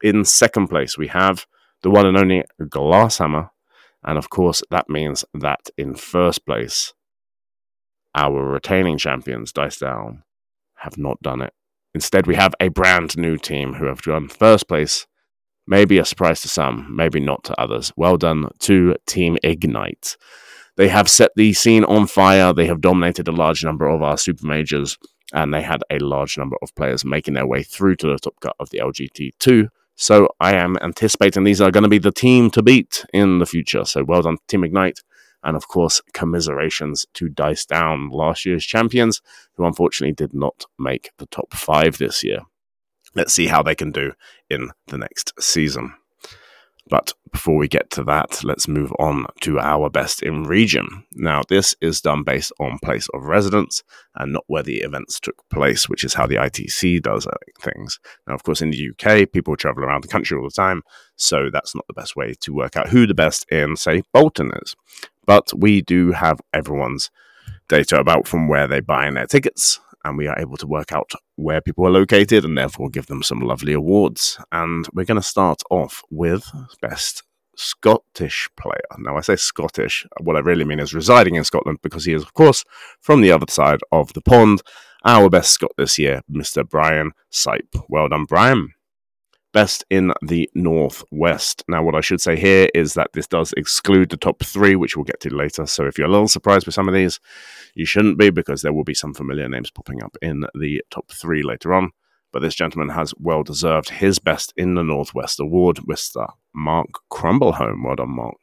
In 0.00 0.24
second 0.24 0.68
place, 0.68 0.96
we 0.96 1.08
have 1.08 1.44
the 1.82 1.90
one 1.90 2.06
and 2.06 2.16
only 2.16 2.44
Glasshammer. 2.60 3.50
And 4.04 4.16
of 4.16 4.30
course, 4.30 4.62
that 4.70 4.88
means 4.88 5.24
that 5.34 5.70
in 5.76 5.96
first 5.96 6.46
place, 6.46 6.94
our 8.14 8.44
retaining 8.44 8.98
champions, 8.98 9.52
Dice 9.52 9.78
Down, 9.78 10.22
have 10.80 10.98
not 10.98 11.20
done 11.22 11.40
it. 11.40 11.52
Instead, 11.94 12.26
we 12.26 12.34
have 12.36 12.54
a 12.60 12.68
brand 12.68 13.16
new 13.16 13.36
team 13.36 13.74
who 13.74 13.86
have 13.86 14.02
done 14.02 14.28
first 14.28 14.68
place 14.68 15.06
Maybe 15.68 15.98
a 15.98 16.04
surprise 16.06 16.40
to 16.40 16.48
some, 16.48 16.86
maybe 16.88 17.20
not 17.20 17.44
to 17.44 17.60
others. 17.60 17.92
Well 17.94 18.16
done 18.16 18.48
to 18.60 18.96
Team 19.06 19.36
Ignite. 19.42 20.16
They 20.78 20.88
have 20.88 21.10
set 21.10 21.32
the 21.36 21.52
scene 21.52 21.84
on 21.84 22.06
fire. 22.06 22.54
They 22.54 22.64
have 22.68 22.80
dominated 22.80 23.28
a 23.28 23.32
large 23.32 23.62
number 23.62 23.86
of 23.86 24.02
our 24.02 24.16
super 24.16 24.46
majors, 24.46 24.96
and 25.34 25.52
they 25.52 25.60
had 25.60 25.82
a 25.90 25.98
large 25.98 26.38
number 26.38 26.56
of 26.62 26.74
players 26.74 27.04
making 27.04 27.34
their 27.34 27.46
way 27.46 27.62
through 27.62 27.96
to 27.96 28.06
the 28.06 28.16
top 28.16 28.40
cut 28.40 28.56
of 28.58 28.70
the 28.70 28.78
LGT2. 28.78 29.68
So 29.94 30.30
I 30.40 30.54
am 30.54 30.78
anticipating 30.80 31.44
these 31.44 31.60
are 31.60 31.70
going 31.70 31.82
to 31.82 31.90
be 31.90 31.98
the 31.98 32.12
team 32.12 32.50
to 32.52 32.62
beat 32.62 33.04
in 33.12 33.38
the 33.38 33.44
future. 33.44 33.84
So 33.84 34.04
well 34.04 34.22
done, 34.22 34.38
Team 34.48 34.64
Ignite. 34.64 35.00
And 35.42 35.56
of 35.56 35.68
course, 35.68 36.00
commiserations 36.12 37.06
to 37.14 37.28
Dice 37.28 37.64
Down, 37.64 38.10
last 38.10 38.44
year's 38.44 38.64
champions, 38.64 39.20
who 39.54 39.64
unfortunately 39.64 40.14
did 40.14 40.34
not 40.34 40.64
make 40.78 41.10
the 41.18 41.26
top 41.26 41.54
five 41.54 41.98
this 41.98 42.24
year. 42.24 42.40
Let's 43.14 43.32
see 43.32 43.46
how 43.46 43.62
they 43.62 43.74
can 43.74 43.90
do 43.90 44.12
in 44.50 44.70
the 44.88 44.98
next 44.98 45.32
season. 45.40 45.94
But 46.88 47.12
before 47.32 47.56
we 47.56 47.68
get 47.68 47.90
to 47.90 48.04
that, 48.04 48.42
let's 48.42 48.66
move 48.66 48.92
on 48.98 49.26
to 49.42 49.58
our 49.58 49.90
best 49.90 50.22
in 50.22 50.44
region. 50.44 51.04
Now, 51.14 51.42
this 51.48 51.74
is 51.80 52.00
done 52.00 52.22
based 52.22 52.52
on 52.58 52.78
place 52.82 53.08
of 53.12 53.24
residence 53.24 53.82
and 54.14 54.32
not 54.32 54.44
where 54.46 54.62
the 54.62 54.78
events 54.78 55.20
took 55.20 55.36
place, 55.50 55.88
which 55.88 56.04
is 56.04 56.14
how 56.14 56.26
the 56.26 56.36
ITC 56.36 57.02
does 57.02 57.26
uh, 57.26 57.36
things. 57.60 57.98
Now, 58.26 58.34
of 58.34 58.42
course, 58.42 58.62
in 58.62 58.70
the 58.70 58.90
UK, 58.90 59.30
people 59.30 59.56
travel 59.56 59.84
around 59.84 60.02
the 60.02 60.08
country 60.08 60.36
all 60.36 60.44
the 60.44 60.50
time, 60.50 60.82
so 61.16 61.50
that's 61.52 61.74
not 61.74 61.86
the 61.88 61.94
best 61.94 62.16
way 62.16 62.34
to 62.40 62.54
work 62.54 62.76
out 62.76 62.88
who 62.88 63.06
the 63.06 63.14
best 63.14 63.44
in, 63.50 63.76
say, 63.76 64.02
Bolton 64.12 64.50
is. 64.62 64.74
But 65.28 65.52
we 65.54 65.82
do 65.82 66.12
have 66.12 66.40
everyone's 66.54 67.10
data 67.68 68.00
about 68.00 68.26
from 68.26 68.48
where 68.48 68.66
they 68.66 68.80
buy 68.80 69.06
in 69.06 69.12
their 69.12 69.26
tickets 69.26 69.78
and 70.02 70.16
we 70.16 70.26
are 70.26 70.38
able 70.38 70.56
to 70.56 70.66
work 70.66 70.90
out 70.90 71.12
where 71.36 71.60
people 71.60 71.86
are 71.86 71.90
located 71.90 72.46
and 72.46 72.56
therefore 72.56 72.88
give 72.88 73.08
them 73.08 73.22
some 73.22 73.40
lovely 73.40 73.74
awards. 73.74 74.38
And 74.52 74.86
we're 74.94 75.04
going 75.04 75.20
to 75.20 75.22
start 75.22 75.60
off 75.68 76.02
with 76.10 76.50
Best 76.80 77.24
Scottish 77.56 78.48
player. 78.58 78.80
Now, 78.96 79.18
I 79.18 79.20
say 79.20 79.36
Scottish, 79.36 80.06
what 80.18 80.36
I 80.36 80.40
really 80.40 80.64
mean 80.64 80.80
is 80.80 80.94
residing 80.94 81.34
in 81.34 81.44
Scotland 81.44 81.80
because 81.82 82.06
he 82.06 82.14
is, 82.14 82.22
of 82.22 82.32
course, 82.32 82.64
from 83.02 83.20
the 83.20 83.30
other 83.30 83.44
side 83.50 83.80
of 83.92 84.14
the 84.14 84.22
pond. 84.22 84.62
Our 85.04 85.28
best 85.28 85.52
Scot 85.52 85.72
this 85.76 85.98
year, 85.98 86.22
Mr. 86.32 86.66
Brian 86.66 87.12
Sipe. 87.30 87.84
Well 87.90 88.08
done, 88.08 88.24
Brian 88.24 88.72
best 89.58 89.84
in 89.90 90.12
the 90.22 90.48
Northwest. 90.54 91.64
Now, 91.66 91.82
what 91.82 91.96
I 91.96 92.00
should 92.00 92.20
say 92.20 92.36
here 92.36 92.68
is 92.76 92.94
that 92.94 93.12
this 93.12 93.26
does 93.26 93.52
exclude 93.56 94.08
the 94.08 94.16
top 94.16 94.38
three, 94.44 94.76
which 94.76 94.96
we'll 94.96 95.02
get 95.02 95.18
to 95.22 95.34
later. 95.34 95.66
So 95.66 95.84
if 95.84 95.98
you're 95.98 96.06
a 96.06 96.10
little 96.10 96.28
surprised 96.28 96.64
with 96.64 96.76
some 96.76 96.86
of 96.86 96.94
these, 96.94 97.18
you 97.74 97.84
shouldn't 97.84 98.18
be 98.18 98.30
because 98.30 98.62
there 98.62 98.72
will 98.72 98.84
be 98.84 98.94
some 98.94 99.14
familiar 99.14 99.48
names 99.48 99.72
popping 99.72 100.00
up 100.00 100.16
in 100.22 100.44
the 100.54 100.80
top 100.92 101.10
three 101.10 101.42
later 101.42 101.74
on. 101.74 101.90
But 102.32 102.42
this 102.42 102.54
gentleman 102.54 102.90
has 102.90 103.12
well 103.18 103.42
deserved 103.42 103.88
his 103.88 104.20
best 104.20 104.54
in 104.56 104.76
the 104.76 104.84
Northwest 104.84 105.40
award, 105.40 105.78
Mr. 105.78 106.28
Mark 106.54 106.90
Crumblehome. 107.10 107.84
Well 107.84 107.96
done, 107.96 108.14
Mark. 108.14 108.36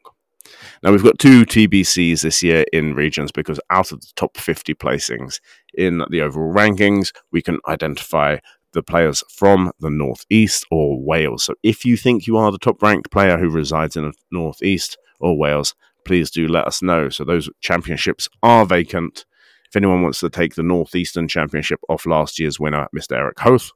Now, 0.82 0.92
we've 0.92 1.02
got 1.02 1.18
two 1.18 1.46
TBCs 1.46 2.20
this 2.20 2.42
year 2.42 2.66
in 2.74 2.94
regions 2.94 3.32
because 3.32 3.58
out 3.70 3.90
of 3.90 4.02
the 4.02 4.12
top 4.16 4.36
50 4.36 4.74
placings 4.74 5.40
in 5.72 6.02
the 6.10 6.20
overall 6.20 6.52
rankings, 6.52 7.12
we 7.32 7.40
can 7.40 7.58
identify 7.66 8.36
the 8.76 8.82
players 8.82 9.24
from 9.28 9.72
the 9.80 9.90
Northeast 9.90 10.64
or 10.70 11.02
Wales. 11.02 11.44
So 11.44 11.54
if 11.62 11.84
you 11.84 11.96
think 11.96 12.26
you 12.26 12.36
are 12.36 12.52
the 12.52 12.58
top 12.58 12.80
ranked 12.82 13.10
player 13.10 13.38
who 13.38 13.50
resides 13.50 13.96
in 13.96 14.04
the 14.04 14.12
Northeast 14.30 14.96
or 15.18 15.36
Wales, 15.36 15.74
please 16.04 16.30
do 16.30 16.46
let 16.46 16.66
us 16.66 16.82
know. 16.82 17.08
So 17.08 17.24
those 17.24 17.50
championships 17.60 18.28
are 18.42 18.64
vacant. 18.64 19.24
If 19.68 19.76
anyone 19.76 20.02
wants 20.02 20.20
to 20.20 20.30
take 20.30 20.54
the 20.54 20.62
Northeastern 20.62 21.26
Championship 21.26 21.80
off 21.88 22.06
last 22.06 22.38
year's 22.38 22.60
winner, 22.60 22.86
Mr. 22.96 23.16
Eric 23.16 23.40
Hoth, 23.40 23.72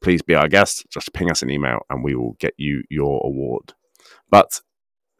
please 0.00 0.22
be 0.22 0.34
our 0.34 0.48
guest. 0.48 0.86
Just 0.90 1.12
ping 1.12 1.30
us 1.30 1.42
an 1.42 1.50
email 1.50 1.80
and 1.90 2.04
we 2.04 2.14
will 2.14 2.36
get 2.38 2.54
you 2.56 2.82
your 2.88 3.20
award. 3.24 3.72
But 4.30 4.60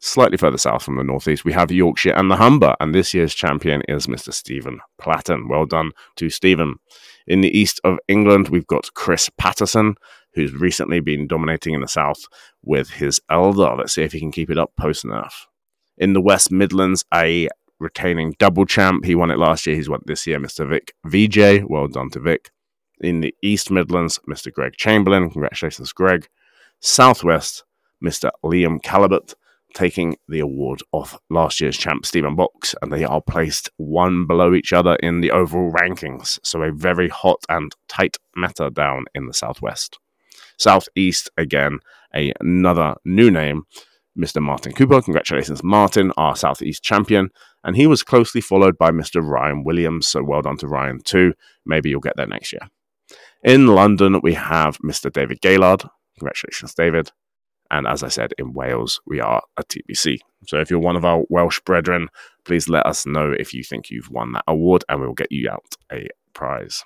slightly 0.02 0.36
further 0.36 0.58
south 0.58 0.82
from 0.82 0.96
the 0.96 1.04
northeast, 1.04 1.44
we 1.44 1.52
have 1.52 1.70
Yorkshire 1.70 2.12
and 2.12 2.30
the 2.30 2.36
Humber, 2.36 2.74
and 2.80 2.94
this 2.94 3.14
year's 3.14 3.34
champion 3.34 3.82
is 3.88 4.08
Mr. 4.08 4.32
Stephen 4.32 4.80
Platten. 5.00 5.48
Well 5.48 5.64
done 5.64 5.92
to 6.16 6.28
Stephen. 6.28 6.76
In 7.26 7.40
the 7.40 7.56
east 7.56 7.80
of 7.84 7.98
England, 8.08 8.48
we've 8.48 8.66
got 8.66 8.92
Chris 8.94 9.30
Patterson, 9.38 9.94
who's 10.34 10.52
recently 10.52 11.00
been 11.00 11.28
dominating 11.28 11.74
in 11.74 11.80
the 11.80 11.88
south 11.88 12.24
with 12.62 12.90
his 12.90 13.20
Eldar. 13.30 13.78
Let's 13.78 13.94
see 13.94 14.02
if 14.02 14.12
he 14.12 14.20
can 14.20 14.32
keep 14.32 14.50
it 14.50 14.58
up 14.58 14.72
post 14.76 15.04
nerf. 15.04 15.32
In 15.96 16.14
the 16.14 16.20
West 16.20 16.50
Midlands, 16.50 17.04
a 17.14 17.48
retaining 17.78 18.34
double 18.38 18.66
champ. 18.66 19.04
He 19.04 19.14
won 19.14 19.30
it 19.30 19.38
last 19.38 19.66
year. 19.66 19.76
He's 19.76 19.88
won 19.88 20.00
it 20.00 20.06
this 20.06 20.26
year, 20.26 20.40
Mr. 20.40 20.68
Vic 20.68 20.94
VJ. 21.06 21.64
Well 21.68 21.86
done 21.86 22.10
to 22.10 22.20
Vic. 22.20 22.50
In 23.00 23.20
the 23.20 23.34
East 23.42 23.70
Midlands, 23.70 24.18
Mr. 24.28 24.52
Greg 24.52 24.74
Chamberlain. 24.76 25.30
Congratulations, 25.30 25.92
Greg. 25.92 26.28
Southwest, 26.80 27.64
Mr. 28.02 28.30
Liam 28.44 28.82
Calabut 28.82 29.34
taking 29.74 30.16
the 30.28 30.40
award 30.40 30.82
off 30.92 31.18
last 31.30 31.60
year's 31.60 31.76
champ 31.76 32.06
Stephen 32.06 32.36
Box, 32.36 32.74
and 32.82 32.92
they 32.92 33.04
are 33.04 33.20
placed 33.20 33.70
one 33.76 34.26
below 34.26 34.54
each 34.54 34.72
other 34.72 34.96
in 34.96 35.20
the 35.20 35.30
overall 35.30 35.72
rankings. 35.72 36.38
So 36.42 36.62
a 36.62 36.72
very 36.72 37.08
hot 37.08 37.42
and 37.48 37.74
tight 37.88 38.16
meta 38.36 38.70
down 38.70 39.04
in 39.14 39.26
the 39.26 39.34
southwest. 39.34 39.98
Southeast 40.58 41.30
again, 41.36 41.80
a, 42.14 42.32
another 42.40 42.94
new 43.04 43.30
name, 43.30 43.64
Mr. 44.18 44.42
Martin 44.42 44.72
Cooper. 44.72 45.00
Congratulations, 45.02 45.62
Martin, 45.62 46.12
our 46.16 46.36
Southeast 46.36 46.82
champion. 46.82 47.30
And 47.64 47.76
he 47.76 47.86
was 47.86 48.02
closely 48.02 48.40
followed 48.40 48.76
by 48.76 48.90
Mr. 48.90 49.26
Ryan 49.26 49.64
Williams. 49.64 50.06
So 50.06 50.22
well 50.22 50.42
done 50.42 50.56
to 50.58 50.68
Ryan 50.68 51.00
too. 51.02 51.34
Maybe 51.64 51.90
you'll 51.90 52.00
get 52.00 52.16
there 52.16 52.26
next 52.26 52.52
year. 52.52 52.68
In 53.42 53.66
London, 53.68 54.20
we 54.22 54.34
have 54.34 54.78
Mr. 54.78 55.12
David 55.12 55.40
Gaylard. 55.40 55.88
Congratulations, 56.18 56.74
David. 56.74 57.10
And 57.72 57.86
as 57.86 58.02
I 58.02 58.08
said, 58.08 58.34
in 58.38 58.52
Wales, 58.52 59.00
we 59.06 59.20
are 59.20 59.42
a 59.56 59.64
TBC. 59.64 60.18
So 60.46 60.58
if 60.58 60.70
you're 60.70 60.78
one 60.78 60.96
of 60.96 61.04
our 61.04 61.24
Welsh 61.30 61.60
brethren, 61.60 62.08
please 62.44 62.68
let 62.68 62.86
us 62.86 63.06
know 63.06 63.32
if 63.32 63.54
you 63.54 63.64
think 63.64 63.90
you've 63.90 64.10
won 64.10 64.32
that 64.32 64.44
award 64.46 64.84
and 64.88 65.00
we'll 65.00 65.14
get 65.14 65.32
you 65.32 65.50
out 65.50 65.74
a 65.90 66.06
prize. 66.34 66.84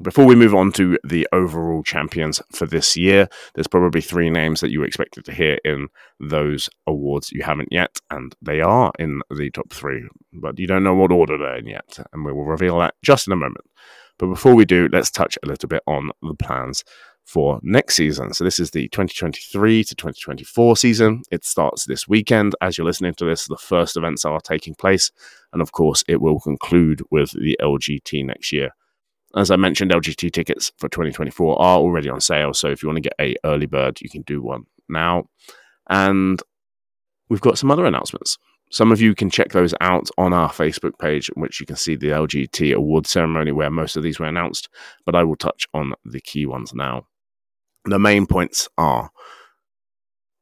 Before 0.00 0.26
we 0.26 0.34
move 0.34 0.54
on 0.54 0.72
to 0.72 0.98
the 1.04 1.26
overall 1.32 1.82
champions 1.82 2.40
for 2.52 2.66
this 2.66 2.96
year, 2.98 3.28
there's 3.54 3.66
probably 3.66 4.02
three 4.02 4.28
names 4.28 4.60
that 4.60 4.70
you 4.70 4.82
expected 4.82 5.24
to 5.24 5.32
hear 5.32 5.58
in 5.64 5.88
those 6.20 6.68
awards 6.86 7.32
you 7.32 7.42
haven't 7.42 7.72
yet, 7.72 7.98
and 8.10 8.36
they 8.42 8.60
are 8.60 8.92
in 8.98 9.22
the 9.30 9.50
top 9.50 9.72
three, 9.72 10.06
but 10.34 10.58
you 10.58 10.66
don't 10.66 10.84
know 10.84 10.94
what 10.94 11.12
order 11.12 11.38
they're 11.38 11.56
in 11.56 11.66
yet, 11.66 11.98
and 12.12 12.26
we 12.26 12.32
will 12.32 12.44
reveal 12.44 12.78
that 12.78 12.94
just 13.02 13.26
in 13.26 13.32
a 13.32 13.36
moment. 13.36 13.64
But 14.18 14.26
before 14.26 14.54
we 14.54 14.66
do, 14.66 14.88
let's 14.92 15.10
touch 15.10 15.38
a 15.42 15.46
little 15.46 15.68
bit 15.68 15.82
on 15.86 16.10
the 16.20 16.34
plans 16.34 16.84
for 17.26 17.58
next 17.62 17.96
season. 17.96 18.32
So 18.32 18.44
this 18.44 18.58
is 18.60 18.70
the 18.70 18.88
2023 18.88 19.84
to 19.84 19.94
2024 19.94 20.76
season. 20.76 21.22
It 21.30 21.44
starts 21.44 21.84
this 21.84 22.06
weekend. 22.06 22.54
As 22.60 22.78
you're 22.78 22.86
listening 22.86 23.14
to 23.14 23.24
this, 23.24 23.46
the 23.46 23.56
first 23.56 23.96
events 23.96 24.24
are 24.24 24.40
taking 24.40 24.74
place. 24.76 25.10
And 25.52 25.60
of 25.60 25.72
course, 25.72 26.04
it 26.08 26.20
will 26.20 26.38
conclude 26.38 27.02
with 27.10 27.32
the 27.32 27.58
LGT 27.60 28.24
next 28.24 28.52
year. 28.52 28.70
As 29.34 29.50
I 29.50 29.56
mentioned, 29.56 29.90
LGT 29.90 30.32
tickets 30.32 30.72
for 30.78 30.88
2024 30.88 31.60
are 31.60 31.78
already 31.78 32.08
on 32.08 32.20
sale. 32.20 32.54
So 32.54 32.68
if 32.68 32.82
you 32.82 32.88
want 32.88 33.02
to 33.02 33.02
get 33.02 33.14
a 33.20 33.34
early 33.44 33.66
bird, 33.66 34.00
you 34.00 34.08
can 34.08 34.22
do 34.22 34.40
one 34.40 34.64
now. 34.88 35.28
And 35.90 36.40
we've 37.28 37.40
got 37.40 37.58
some 37.58 37.72
other 37.72 37.86
announcements. 37.86 38.38
some 38.70 38.90
of 38.90 39.00
you 39.00 39.14
can 39.14 39.30
check 39.30 39.50
those 39.50 39.74
out 39.80 40.08
on 40.18 40.32
our 40.32 40.50
Facebook 40.50 40.98
page, 40.98 41.30
in 41.34 41.40
which 41.40 41.60
you 41.60 41.66
can 41.66 41.76
see 41.76 41.96
the 41.96 42.08
LGT 42.08 42.74
award 42.74 43.06
ceremony 43.06 43.52
where 43.52 43.70
most 43.70 43.96
of 43.96 44.02
these 44.02 44.18
were 44.18 44.26
announced, 44.26 44.68
but 45.04 45.14
I 45.14 45.24
will 45.24 45.36
touch 45.36 45.66
on 45.72 45.92
the 46.04 46.20
key 46.20 46.46
ones 46.46 46.74
now. 46.74 47.06
The 47.86 47.98
main 47.98 48.26
points 48.26 48.68
are 48.76 49.10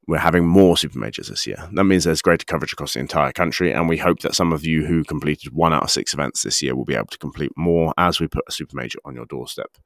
we're 0.06 0.18
having 0.18 0.46
more 0.46 0.76
super 0.76 0.98
majors 0.98 1.28
this 1.28 1.46
year. 1.46 1.68
That 1.72 1.84
means 1.84 2.04
there's 2.04 2.22
greater 2.22 2.44
coverage 2.44 2.72
across 2.72 2.94
the 2.94 3.00
entire 3.00 3.32
country, 3.32 3.72
and 3.72 3.88
we 3.88 3.96
hope 3.96 4.20
that 4.20 4.34
some 4.34 4.52
of 4.52 4.64
you 4.64 4.84
who 4.84 5.04
completed 5.04 5.54
one 5.54 5.72
out 5.72 5.84
of 5.84 5.90
six 5.90 6.12
events 6.12 6.42
this 6.42 6.60
year 6.60 6.74
will 6.74 6.84
be 6.84 6.94
able 6.94 7.06
to 7.06 7.18
complete 7.18 7.52
more 7.56 7.94
as 7.96 8.20
we 8.20 8.28
put 8.28 8.44
a 8.46 8.52
super 8.52 8.76
major 8.76 8.98
on 9.04 9.14
your 9.14 9.26
doorstep. 9.26 9.78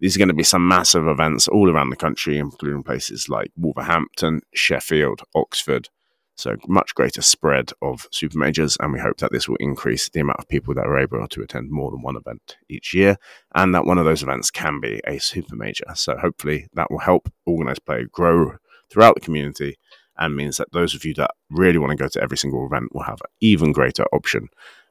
These 0.00 0.16
are 0.16 0.18
going 0.18 0.28
to 0.28 0.34
be 0.34 0.42
some 0.42 0.66
massive 0.66 1.06
events 1.06 1.46
all 1.48 1.70
around 1.70 1.90
the 1.90 1.96
country, 1.96 2.38
including 2.38 2.82
places 2.82 3.28
like 3.28 3.50
Wolverhampton, 3.56 4.40
Sheffield, 4.54 5.22
Oxford. 5.34 5.90
So, 6.36 6.56
much 6.68 6.94
greater 6.94 7.22
spread 7.22 7.72
of 7.80 8.06
super 8.12 8.38
majors, 8.38 8.76
and 8.80 8.92
we 8.92 9.00
hope 9.00 9.18
that 9.18 9.32
this 9.32 9.48
will 9.48 9.56
increase 9.56 10.08
the 10.08 10.20
amount 10.20 10.38
of 10.38 10.48
people 10.48 10.74
that 10.74 10.86
are 10.86 10.98
able 10.98 11.26
to 11.26 11.42
attend 11.42 11.70
more 11.70 11.90
than 11.90 12.02
one 12.02 12.16
event 12.16 12.56
each 12.68 12.92
year, 12.92 13.16
and 13.54 13.74
that 13.74 13.86
one 13.86 13.98
of 13.98 14.04
those 14.04 14.22
events 14.22 14.50
can 14.50 14.80
be 14.80 15.00
a 15.06 15.18
super 15.18 15.56
major. 15.56 15.86
So, 15.94 16.16
hopefully, 16.16 16.68
that 16.74 16.90
will 16.90 16.98
help 16.98 17.32
organized 17.46 17.84
play 17.86 18.04
grow 18.04 18.56
throughout 18.90 19.14
the 19.14 19.20
community 19.20 19.76
and 20.18 20.36
means 20.36 20.56
that 20.56 20.72
those 20.72 20.94
of 20.94 21.04
you 21.04 21.14
that 21.14 21.30
really 21.50 21.78
want 21.78 21.90
to 21.90 21.96
go 21.96 22.08
to 22.08 22.22
every 22.22 22.38
single 22.38 22.66
event 22.66 22.94
will 22.94 23.02
have 23.02 23.20
an 23.20 23.30
even 23.40 23.72
greater 23.72 24.04
option 24.12 24.48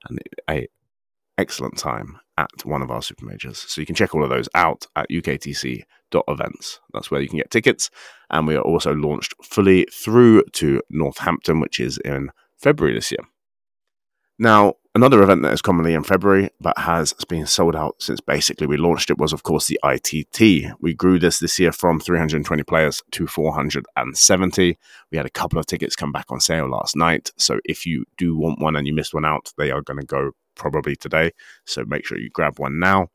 and 0.07 0.19
a 0.49 0.67
excellent 1.37 1.77
time 1.77 2.19
at 2.37 2.49
one 2.65 2.81
of 2.81 2.91
our 2.91 3.01
super 3.01 3.25
majors. 3.25 3.59
So 3.67 3.81
you 3.81 3.87
can 3.87 3.95
check 3.95 4.13
all 4.13 4.23
of 4.23 4.29
those 4.29 4.49
out 4.55 4.87
at 4.95 5.09
uktc.events. 5.09 6.79
That's 6.93 7.11
where 7.11 7.21
you 7.21 7.29
can 7.29 7.37
get 7.37 7.51
tickets. 7.51 7.89
And 8.29 8.47
we 8.47 8.55
are 8.55 8.61
also 8.61 8.93
launched 8.93 9.33
fully 9.43 9.87
through 9.91 10.43
to 10.53 10.81
Northampton, 10.89 11.59
which 11.59 11.79
is 11.79 11.97
in 11.99 12.31
February 12.57 12.95
this 12.95 13.11
year. 13.11 13.21
Now, 14.37 14.73
another 14.93 15.23
event 15.23 15.43
that 15.43 15.53
is 15.53 15.61
commonly 15.61 15.93
in 15.93 16.03
February 16.03 16.49
but 16.59 16.77
has 16.77 17.13
been 17.29 17.47
sold 17.47 17.73
out 17.73 17.95
since 18.01 18.19
basically 18.19 18.67
we 18.67 18.75
launched 18.75 19.09
it 19.09 19.17
was, 19.17 19.31
of 19.31 19.43
course, 19.43 19.67
the 19.67 19.79
ITT. 19.81 20.75
We 20.81 20.93
grew 20.93 21.19
this 21.19 21.39
this 21.39 21.57
year 21.57 21.71
from 21.71 22.01
320 22.01 22.63
players 22.63 23.01
to 23.11 23.27
470. 23.27 24.77
We 25.09 25.17
had 25.17 25.25
a 25.25 25.29
couple 25.29 25.57
of 25.57 25.67
tickets 25.67 25.95
come 25.95 26.11
back 26.11 26.25
on 26.29 26.41
sale 26.41 26.69
last 26.69 26.97
night. 26.97 27.31
So 27.37 27.59
if 27.63 27.85
you 27.85 28.03
do 28.17 28.37
want 28.37 28.59
one 28.59 28.75
and 28.75 28.85
you 28.85 28.93
missed 28.93 29.13
one 29.13 29.25
out, 29.25 29.53
they 29.57 29.71
are 29.71 29.81
going 29.81 30.01
to 30.01 30.05
go 30.05 30.31
probably 30.55 30.95
today. 30.95 31.31
So 31.65 31.83
make 31.85 32.05
sure 32.05 32.17
you 32.17 32.29
grab 32.29 32.59
one 32.59 32.79
now. 32.79 33.09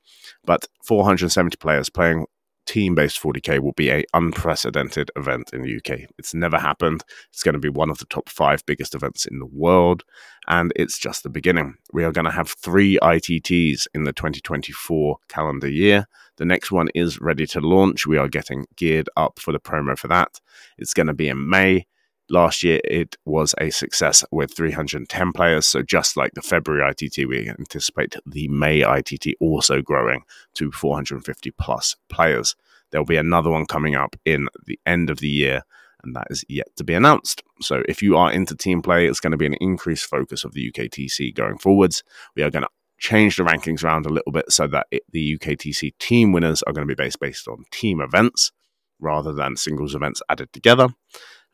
But 0.44 0.66
470 0.84 1.56
players 1.56 1.90
playing 1.90 2.26
team 2.70 2.94
based 2.94 3.20
40k 3.20 3.58
will 3.58 3.72
be 3.72 3.90
a 3.90 4.04
unprecedented 4.14 5.10
event 5.16 5.50
in 5.52 5.62
the 5.62 5.76
UK. 5.76 6.08
It's 6.18 6.34
never 6.34 6.56
happened. 6.56 7.02
It's 7.32 7.42
going 7.42 7.54
to 7.54 7.58
be 7.58 7.68
one 7.68 7.90
of 7.90 7.98
the 7.98 8.04
top 8.04 8.28
five 8.28 8.64
biggest 8.64 8.94
events 8.94 9.26
in 9.26 9.40
the 9.40 9.46
world, 9.46 10.04
and 10.46 10.72
it's 10.76 10.96
just 10.96 11.24
the 11.24 11.30
beginning. 11.30 11.74
We 11.92 12.04
are 12.04 12.12
going 12.12 12.26
to 12.26 12.30
have 12.30 12.50
three 12.50 12.96
ITTs 13.02 13.88
in 13.92 14.04
the 14.04 14.12
2024 14.12 15.16
calendar 15.28 15.68
year. 15.68 16.06
The 16.36 16.44
next 16.44 16.70
one 16.70 16.88
is 16.94 17.20
ready 17.20 17.46
to 17.48 17.60
launch. 17.60 18.06
We 18.06 18.18
are 18.18 18.28
getting 18.28 18.66
geared 18.76 19.08
up 19.16 19.40
for 19.40 19.50
the 19.50 19.60
promo 19.60 19.98
for 19.98 20.08
that. 20.08 20.40
It's 20.78 20.94
going 20.94 21.08
to 21.08 21.14
be 21.14 21.28
in 21.28 21.50
May. 21.50 21.86
Last 22.32 22.62
year, 22.62 22.80
it 22.84 23.16
was 23.24 23.56
a 23.60 23.70
success 23.70 24.24
with 24.30 24.54
310 24.54 25.32
players. 25.32 25.66
So, 25.66 25.82
just 25.82 26.16
like 26.16 26.32
the 26.34 26.42
February 26.42 26.88
ITT, 26.88 27.28
we 27.28 27.48
anticipate 27.48 28.14
the 28.24 28.46
May 28.46 28.82
ITT 28.82 29.34
also 29.40 29.82
growing 29.82 30.22
to 30.54 30.70
450 30.70 31.50
plus 31.58 31.96
players. 32.08 32.54
There'll 32.90 33.04
be 33.04 33.16
another 33.16 33.50
one 33.50 33.66
coming 33.66 33.96
up 33.96 34.14
in 34.24 34.46
the 34.64 34.78
end 34.86 35.10
of 35.10 35.18
the 35.18 35.28
year, 35.28 35.62
and 36.04 36.14
that 36.14 36.28
is 36.30 36.44
yet 36.48 36.68
to 36.76 36.84
be 36.84 36.94
announced. 36.94 37.42
So, 37.62 37.82
if 37.88 38.00
you 38.00 38.16
are 38.16 38.30
into 38.30 38.54
team 38.54 38.80
play, 38.80 39.08
it's 39.08 39.20
going 39.20 39.32
to 39.32 39.36
be 39.36 39.46
an 39.46 39.56
increased 39.60 40.06
focus 40.06 40.44
of 40.44 40.52
the 40.52 40.70
UKTC 40.70 41.34
going 41.34 41.58
forwards. 41.58 42.04
We 42.36 42.44
are 42.44 42.50
going 42.50 42.62
to 42.62 42.70
change 43.00 43.38
the 43.38 43.42
rankings 43.42 43.82
around 43.82 44.06
a 44.06 44.10
little 44.10 44.30
bit 44.30 44.52
so 44.52 44.68
that 44.68 44.86
it, 44.92 45.02
the 45.10 45.36
UKTC 45.36 45.98
team 45.98 46.30
winners 46.30 46.62
are 46.62 46.72
going 46.72 46.86
to 46.86 46.94
be 46.94 47.02
based 47.02 47.18
based 47.18 47.48
on 47.48 47.64
team 47.72 48.00
events 48.00 48.52
rather 49.00 49.32
than 49.32 49.56
singles 49.56 49.96
events 49.96 50.22
added 50.28 50.52
together. 50.52 50.88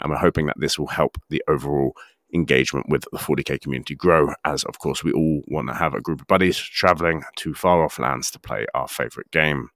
And 0.00 0.10
we're 0.10 0.18
hoping 0.18 0.46
that 0.46 0.58
this 0.58 0.78
will 0.78 0.88
help 0.88 1.18
the 1.30 1.42
overall 1.48 1.92
engagement 2.34 2.86
with 2.88 3.04
the 3.12 3.18
40k 3.18 3.60
community 3.60 3.94
grow, 3.94 4.32
as 4.44 4.64
of 4.64 4.78
course 4.78 5.02
we 5.02 5.12
all 5.12 5.42
want 5.48 5.68
to 5.68 5.74
have 5.74 5.94
a 5.94 6.00
group 6.00 6.20
of 6.20 6.26
buddies 6.26 6.56
traveling 6.56 7.22
to 7.36 7.54
far 7.54 7.84
off 7.84 7.98
lands 7.98 8.30
to 8.32 8.40
play 8.40 8.66
our 8.74 8.88
favorite 8.88 9.30
game. 9.30 9.70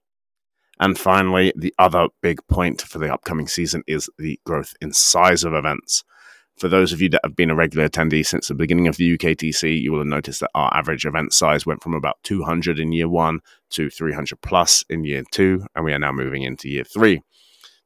And 0.78 0.98
finally, 0.98 1.52
the 1.56 1.74
other 1.78 2.08
big 2.22 2.40
point 2.48 2.82
for 2.82 2.98
the 2.98 3.12
upcoming 3.12 3.46
season 3.46 3.82
is 3.86 4.08
the 4.18 4.40
growth 4.44 4.74
in 4.80 4.92
size 4.92 5.44
of 5.44 5.52
events. 5.52 6.04
For 6.56 6.68
those 6.68 6.92
of 6.92 7.00
you 7.00 7.08
that 7.10 7.20
have 7.24 7.36
been 7.36 7.50
a 7.50 7.54
regular 7.54 7.88
attendee 7.88 8.24
since 8.24 8.48
the 8.48 8.54
beginning 8.54 8.86
of 8.86 8.96
the 8.96 9.16
UKTC, 9.16 9.80
you 9.80 9.92
will 9.92 10.00
have 10.00 10.06
noticed 10.06 10.40
that 10.40 10.50
our 10.54 10.74
average 10.74 11.06
event 11.06 11.32
size 11.32 11.64
went 11.64 11.82
from 11.82 11.94
about 11.94 12.18
200 12.24 12.78
in 12.78 12.92
year 12.92 13.08
one 13.08 13.40
to 13.70 13.88
300 13.88 14.40
plus 14.42 14.84
in 14.90 15.04
year 15.04 15.22
two, 15.30 15.64
and 15.74 15.84
we 15.84 15.92
are 15.92 15.98
now 15.98 16.12
moving 16.12 16.42
into 16.42 16.68
year 16.68 16.84
three. 16.84 17.22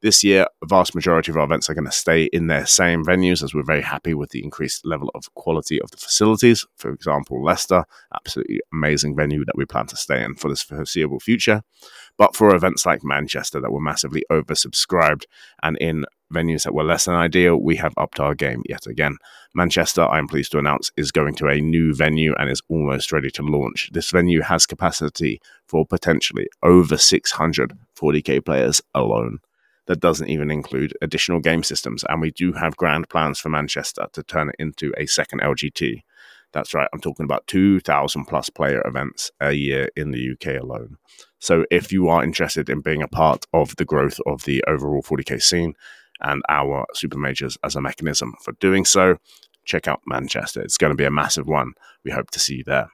This 0.04 0.22
year, 0.22 0.46
a 0.62 0.66
vast 0.66 0.94
majority 0.94 1.32
of 1.32 1.38
our 1.38 1.44
events 1.44 1.70
are 1.70 1.74
going 1.74 1.86
to 1.86 1.90
stay 1.90 2.24
in 2.24 2.46
their 2.46 2.66
same 2.66 3.02
venues 3.06 3.42
as 3.42 3.54
we're 3.54 3.62
very 3.62 3.80
happy 3.80 4.12
with 4.12 4.32
the 4.32 4.44
increased 4.44 4.84
level 4.84 5.10
of 5.14 5.32
quality 5.32 5.80
of 5.80 5.90
the 5.92 5.96
facilities. 5.96 6.66
For 6.76 6.92
example, 6.92 7.42
Leicester, 7.42 7.86
absolutely 8.14 8.60
amazing 8.70 9.16
venue 9.16 9.46
that 9.46 9.56
we 9.56 9.64
plan 9.64 9.86
to 9.86 9.96
stay 9.96 10.22
in 10.22 10.34
for 10.34 10.50
this 10.50 10.60
foreseeable 10.60 11.20
future. 11.20 11.62
But 12.18 12.36
for 12.36 12.54
events 12.54 12.84
like 12.84 13.02
Manchester 13.02 13.62
that 13.62 13.72
were 13.72 13.80
massively 13.80 14.24
oversubscribed 14.30 15.22
and 15.62 15.78
in 15.78 16.04
venues 16.30 16.64
that 16.64 16.74
were 16.74 16.84
less 16.84 17.06
than 17.06 17.14
ideal, 17.14 17.56
we 17.56 17.76
have 17.76 17.94
upped 17.96 18.20
our 18.20 18.34
game 18.34 18.62
yet 18.68 18.86
again. 18.86 19.16
Manchester, 19.54 20.02
I'm 20.02 20.28
pleased 20.28 20.52
to 20.52 20.58
announce, 20.58 20.90
is 20.98 21.12
going 21.12 21.34
to 21.36 21.48
a 21.48 21.62
new 21.62 21.94
venue 21.94 22.34
and 22.38 22.50
is 22.50 22.60
almost 22.68 23.10
ready 23.10 23.30
to 23.30 23.42
launch. 23.42 23.88
This 23.94 24.10
venue 24.10 24.42
has 24.42 24.66
capacity 24.66 25.40
for 25.66 25.86
potentially 25.86 26.46
over 26.62 26.98
600 26.98 27.72
40k 27.98 28.44
players 28.44 28.82
alone 28.94 29.38
that 29.86 30.00
doesn't 30.00 30.28
even 30.28 30.50
include 30.50 30.94
additional 31.02 31.40
game 31.40 31.62
systems. 31.62 32.04
And 32.08 32.20
we 32.20 32.30
do 32.30 32.52
have 32.52 32.76
grand 32.76 33.08
plans 33.08 33.38
for 33.38 33.48
Manchester 33.48 34.06
to 34.12 34.22
turn 34.22 34.48
it 34.48 34.56
into 34.58 34.92
a 34.96 35.06
second 35.06 35.40
LGT. 35.40 36.02
That's 36.52 36.72
right, 36.72 36.88
I'm 36.92 37.00
talking 37.00 37.24
about 37.24 37.46
2,000 37.48 38.26
plus 38.26 38.48
player 38.48 38.80
events 38.86 39.32
a 39.40 39.52
year 39.52 39.88
in 39.96 40.12
the 40.12 40.32
UK 40.32 40.62
alone. 40.62 40.98
So 41.40 41.64
if 41.70 41.92
you 41.92 42.08
are 42.08 42.22
interested 42.22 42.70
in 42.70 42.80
being 42.80 43.02
a 43.02 43.08
part 43.08 43.44
of 43.52 43.74
the 43.76 43.84
growth 43.84 44.20
of 44.24 44.44
the 44.44 44.62
overall 44.68 45.02
40k 45.02 45.42
scene 45.42 45.74
and 46.20 46.42
our 46.48 46.86
super 46.94 47.18
majors 47.18 47.58
as 47.64 47.74
a 47.74 47.80
mechanism 47.80 48.34
for 48.40 48.52
doing 48.60 48.84
so, 48.84 49.16
check 49.64 49.88
out 49.88 50.00
Manchester. 50.06 50.62
It's 50.62 50.78
going 50.78 50.92
to 50.92 50.96
be 50.96 51.04
a 51.04 51.10
massive 51.10 51.48
one. 51.48 51.72
We 52.04 52.12
hope 52.12 52.30
to 52.30 52.38
see 52.38 52.56
you 52.56 52.64
there. 52.64 52.88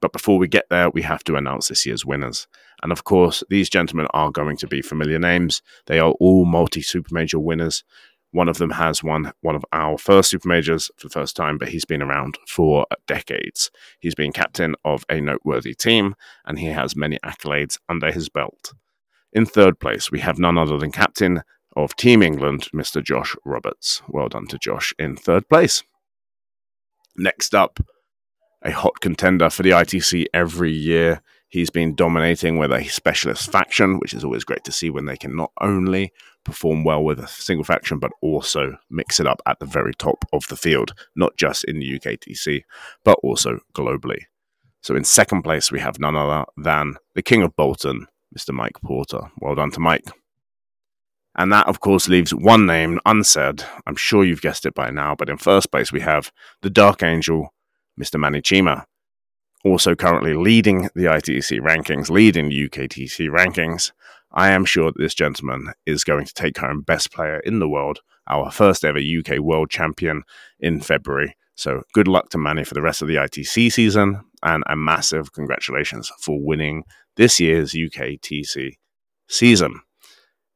But 0.00 0.12
before 0.12 0.38
we 0.38 0.48
get 0.48 0.66
there, 0.70 0.90
we 0.90 1.02
have 1.02 1.24
to 1.24 1.36
announce 1.36 1.68
this 1.68 1.86
year's 1.86 2.04
winners. 2.04 2.46
And 2.82 2.92
of 2.92 3.04
course, 3.04 3.42
these 3.48 3.70
gentlemen 3.70 4.06
are 4.12 4.30
going 4.30 4.56
to 4.58 4.66
be 4.66 4.82
familiar 4.82 5.18
names. 5.18 5.62
They 5.86 5.98
are 5.98 6.12
all 6.20 6.44
multi 6.44 6.82
super 6.82 7.14
major 7.14 7.38
winners. 7.38 7.84
One 8.32 8.48
of 8.48 8.58
them 8.58 8.70
has 8.70 9.02
won 9.02 9.32
one 9.42 9.54
of 9.54 9.64
our 9.72 9.96
first 9.96 10.30
super 10.30 10.48
majors 10.48 10.90
for 10.96 11.06
the 11.06 11.12
first 11.12 11.36
time, 11.36 11.56
but 11.56 11.68
he's 11.68 11.84
been 11.84 12.02
around 12.02 12.36
for 12.48 12.84
decades. 13.06 13.70
He's 14.00 14.16
been 14.16 14.32
captain 14.32 14.74
of 14.84 15.04
a 15.08 15.20
noteworthy 15.20 15.72
team, 15.72 16.16
and 16.44 16.58
he 16.58 16.66
has 16.66 16.96
many 16.96 17.18
accolades 17.24 17.78
under 17.88 18.10
his 18.10 18.28
belt. 18.28 18.72
In 19.32 19.46
third 19.46 19.78
place, 19.78 20.10
we 20.10 20.18
have 20.18 20.38
none 20.38 20.58
other 20.58 20.78
than 20.78 20.90
captain 20.90 21.42
of 21.76 21.96
Team 21.96 22.22
England, 22.22 22.68
Mr. 22.74 23.02
Josh 23.02 23.36
Roberts. 23.44 24.02
Well 24.08 24.28
done 24.28 24.46
to 24.48 24.58
Josh 24.58 24.92
in 24.98 25.16
third 25.16 25.48
place. 25.48 25.82
Next 27.16 27.54
up, 27.54 27.78
a 28.64 28.70
hot 28.70 29.00
contender 29.00 29.50
for 29.50 29.62
the 29.62 29.70
ITC 29.70 30.26
every 30.32 30.72
year. 30.72 31.22
He's 31.48 31.70
been 31.70 31.94
dominating 31.94 32.58
with 32.58 32.72
a 32.72 32.84
specialist 32.84 33.52
faction, 33.52 33.98
which 33.98 34.14
is 34.14 34.24
always 34.24 34.44
great 34.44 34.64
to 34.64 34.72
see 34.72 34.90
when 34.90 35.04
they 35.04 35.16
can 35.16 35.36
not 35.36 35.52
only 35.60 36.12
perform 36.44 36.84
well 36.84 37.04
with 37.04 37.20
a 37.20 37.28
single 37.28 37.64
faction, 37.64 37.98
but 37.98 38.10
also 38.20 38.76
mix 38.90 39.20
it 39.20 39.26
up 39.26 39.40
at 39.46 39.58
the 39.60 39.66
very 39.66 39.94
top 39.94 40.24
of 40.32 40.46
the 40.48 40.56
field, 40.56 40.92
not 41.14 41.36
just 41.36 41.64
in 41.64 41.78
the 41.78 41.98
UKTC, 41.98 42.62
but 43.04 43.18
also 43.22 43.60
globally. 43.74 44.22
So 44.82 44.94
in 44.96 45.04
second 45.04 45.42
place, 45.42 45.70
we 45.70 45.80
have 45.80 46.00
none 46.00 46.16
other 46.16 46.44
than 46.56 46.96
the 47.14 47.22
King 47.22 47.42
of 47.42 47.56
Bolton, 47.56 48.06
Mr. 48.36 48.52
Mike 48.52 48.80
Porter. 48.84 49.30
Well 49.38 49.54
done 49.54 49.70
to 49.72 49.80
Mike. 49.80 50.04
And 51.36 51.52
that, 51.52 51.66
of 51.66 51.80
course, 51.80 52.08
leaves 52.08 52.34
one 52.34 52.66
name 52.66 53.00
unsaid. 53.06 53.64
I'm 53.86 53.96
sure 53.96 54.24
you've 54.24 54.42
guessed 54.42 54.66
it 54.66 54.74
by 54.74 54.90
now, 54.90 55.14
but 55.16 55.28
in 55.28 55.36
first 55.36 55.70
place, 55.70 55.90
we 55.90 56.00
have 56.00 56.30
the 56.62 56.70
Dark 56.70 57.02
Angel, 57.02 57.53
Mr. 58.00 58.18
Manny 58.18 58.40
Chima, 58.40 58.84
also 59.64 59.94
currently 59.94 60.34
leading 60.34 60.90
the 60.94 61.04
ITC 61.04 61.60
rankings, 61.60 62.10
leading 62.10 62.50
UKTC 62.50 63.30
rankings. 63.30 63.92
I 64.32 64.50
am 64.50 64.64
sure 64.64 64.92
that 64.92 64.98
this 64.98 65.14
gentleman 65.14 65.72
is 65.86 66.04
going 66.04 66.26
to 66.26 66.34
take 66.34 66.58
home 66.58 66.82
best 66.82 67.12
player 67.12 67.38
in 67.40 67.60
the 67.60 67.68
world, 67.68 68.00
our 68.28 68.50
first 68.50 68.84
ever 68.84 68.98
UK 68.98 69.38
world 69.38 69.70
champion 69.70 70.22
in 70.60 70.80
February. 70.80 71.36
So 71.56 71.82
good 71.92 72.08
luck 72.08 72.30
to 72.30 72.38
Manny 72.38 72.64
for 72.64 72.74
the 72.74 72.82
rest 72.82 73.00
of 73.00 73.08
the 73.08 73.14
ITC 73.14 73.70
season, 73.72 74.20
and 74.42 74.64
a 74.66 74.76
massive 74.76 75.32
congratulations 75.32 76.10
for 76.20 76.38
winning 76.40 76.84
this 77.16 77.38
year's 77.38 77.72
UKTC 77.72 78.72
season. 79.28 79.80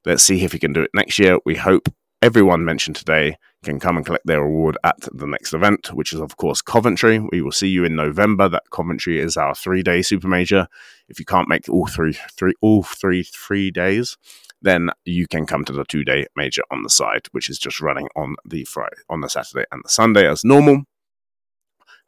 Let's 0.05 0.23
see 0.23 0.45
if 0.45 0.53
he 0.53 0.59
can 0.59 0.73
do 0.73 0.83
it 0.83 0.91
next 0.93 1.19
year. 1.19 1.39
We 1.47 1.55
hope 1.55 1.89
everyone 2.21 2.65
mentioned 2.65 2.97
today 2.97 3.37
can 3.65 3.81
come 3.81 3.97
and 3.97 4.07
collect 4.07 4.27
their 4.27 4.43
award 4.43 4.79
at 4.85 4.97
the 5.13 5.27
next 5.27 5.53
event, 5.53 5.93
which 5.93 6.13
is, 6.13 6.21
of 6.21 6.37
course, 6.37 6.63
Coventry. 6.63 7.19
We 7.19 7.43
will 7.43 7.53
see 7.53 7.69
you 7.69 7.85
in 7.85 7.97
November. 7.97 8.49
That 8.49 8.71
Coventry 8.71 9.19
is 9.19 9.37
our 9.37 9.55
three 9.55 9.83
day 9.83 10.03
super 10.03 10.29
major. 10.29 10.69
If 11.09 11.19
you 11.19 11.25
can't 11.25 11.49
make 11.49 11.69
all 11.69 11.87
three, 11.87 12.17
three, 12.33 12.55
all 12.61 12.83
three, 12.83 13.23
three 13.25 13.71
days, 13.71 14.17
then 14.63 14.91
you 15.05 15.27
can 15.27 15.47
come 15.47 15.65
to 15.65 15.73
the 15.73 15.85
two 15.85 16.05
day 16.05 16.27
major 16.37 16.63
on 16.71 16.83
the 16.83 16.91
side, 16.91 17.27
which 17.33 17.49
is 17.49 17.59
just 17.59 17.81
running 17.81 18.09
on 18.17 18.37
the 18.45 18.65
Friday, 18.65 18.97
on 19.09 19.21
the 19.21 19.29
Saturday 19.29 19.67
and 19.73 19.83
the 19.85 19.89
Sunday 19.89 20.29
as 20.29 20.45
normal. 20.45 20.83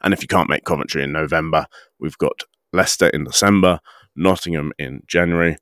And 0.02 0.14
if 0.14 0.22
you 0.22 0.28
can't 0.28 0.48
make 0.48 0.64
Coventry 0.64 1.02
in 1.02 1.12
November, 1.12 1.66
we've 1.98 2.18
got 2.18 2.44
Leicester 2.72 3.08
in 3.08 3.24
December, 3.24 3.80
Nottingham 4.16 4.72
in 4.78 5.02
January, 5.06 5.56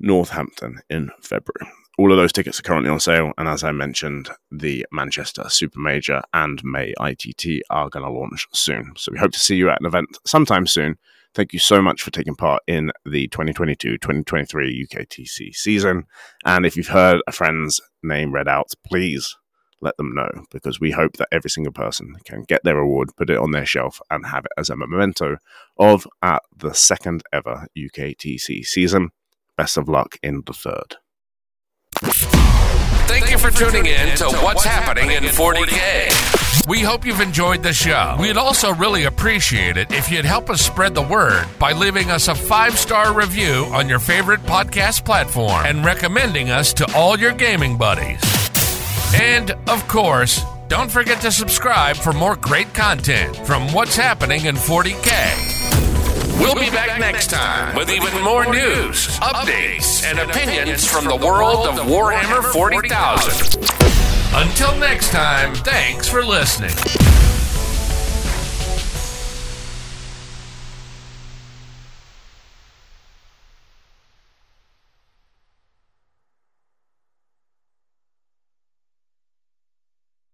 Northampton 0.00 0.80
in 0.90 1.10
February. 1.20 1.70
All 1.96 2.10
of 2.10 2.18
those 2.18 2.32
tickets 2.32 2.58
are 2.58 2.64
currently 2.64 2.90
on 2.90 2.98
sale, 2.98 3.32
and 3.38 3.48
as 3.48 3.62
I 3.62 3.70
mentioned, 3.70 4.28
the 4.50 4.84
Manchester 4.90 5.44
Super 5.48 5.78
Major 5.78 6.22
and 6.32 6.60
May 6.64 6.92
ITT 7.00 7.62
are 7.70 7.88
going 7.88 8.04
to 8.04 8.10
launch 8.10 8.48
soon. 8.52 8.92
So 8.96 9.12
we 9.12 9.18
hope 9.18 9.30
to 9.30 9.38
see 9.38 9.54
you 9.54 9.70
at 9.70 9.80
an 9.80 9.86
event 9.86 10.18
sometime 10.26 10.66
soon. 10.66 10.98
Thank 11.34 11.52
you 11.52 11.60
so 11.60 11.80
much 11.80 12.02
for 12.02 12.10
taking 12.10 12.34
part 12.34 12.62
in 12.66 12.90
the 13.04 13.28
2022 13.28 13.98
2023 13.98 14.86
UKTC 14.86 15.54
season. 15.54 16.04
And 16.44 16.66
if 16.66 16.76
you've 16.76 16.88
heard 16.88 17.20
a 17.28 17.32
friend's 17.32 17.80
name 18.02 18.32
read 18.32 18.48
out, 18.48 18.72
please 18.84 19.36
let 19.80 19.96
them 19.96 20.14
know 20.14 20.30
because 20.50 20.80
we 20.80 20.90
hope 20.90 21.12
that 21.18 21.28
every 21.30 21.50
single 21.50 21.72
person 21.72 22.16
can 22.24 22.42
get 22.42 22.64
their 22.64 22.78
award, 22.78 23.10
put 23.16 23.30
it 23.30 23.38
on 23.38 23.52
their 23.52 23.66
shelf, 23.66 24.00
and 24.10 24.26
have 24.26 24.46
it 24.46 24.52
as 24.56 24.70
a 24.70 24.76
memento 24.76 25.36
of 25.78 26.08
at 26.22 26.42
the 26.56 26.72
second 26.72 27.22
ever 27.32 27.68
UKTC 27.78 28.64
season. 28.64 29.10
Best 29.56 29.76
of 29.76 29.88
luck 29.88 30.16
in 30.22 30.42
the 30.46 30.52
third. 30.52 30.96
Thank 32.02 33.30
you 33.30 33.38
for 33.38 33.50
tuning 33.50 33.86
in 33.86 34.16
to 34.16 34.26
What's 34.42 34.64
Happening 34.64 35.10
in 35.10 35.22
40K. 35.24 36.66
We 36.68 36.80
hope 36.80 37.04
you've 37.04 37.20
enjoyed 37.20 37.62
the 37.62 37.72
show. 37.72 38.16
We'd 38.18 38.36
also 38.36 38.72
really 38.74 39.04
appreciate 39.04 39.76
it 39.76 39.92
if 39.92 40.10
you'd 40.10 40.24
help 40.24 40.48
us 40.50 40.62
spread 40.62 40.94
the 40.94 41.02
word 41.02 41.46
by 41.58 41.72
leaving 41.72 42.10
us 42.10 42.28
a 42.28 42.34
five 42.34 42.78
star 42.78 43.12
review 43.12 43.66
on 43.72 43.88
your 43.88 43.98
favorite 43.98 44.40
podcast 44.42 45.04
platform 45.04 45.64
and 45.66 45.84
recommending 45.84 46.50
us 46.50 46.72
to 46.74 46.94
all 46.94 47.18
your 47.18 47.32
gaming 47.32 47.76
buddies. 47.76 48.20
And, 49.14 49.52
of 49.68 49.86
course, 49.86 50.42
don't 50.68 50.90
forget 50.90 51.20
to 51.20 51.30
subscribe 51.30 51.96
for 51.96 52.12
more 52.12 52.36
great 52.36 52.72
content 52.74 53.36
from 53.36 53.70
What's 53.72 53.96
Happening 53.96 54.46
in 54.46 54.56
40K. 54.56 55.43
We'll 56.38 56.54
be 56.54 56.70
back 56.70 56.98
next 56.98 57.28
time 57.30 57.76
with 57.76 57.90
even 57.90 58.22
more 58.22 58.44
news, 58.46 59.18
updates, 59.20 60.04
and 60.04 60.18
opinions 60.18 60.86
from 60.86 61.04
the 61.04 61.16
world 61.16 61.66
of 61.66 61.76
Warhammer 61.86 62.52
40,000. 62.52 63.72
Until 64.34 64.76
next 64.78 65.10
time, 65.10 65.54
thanks 65.54 66.08
for 66.08 66.24
listening. 66.24 66.74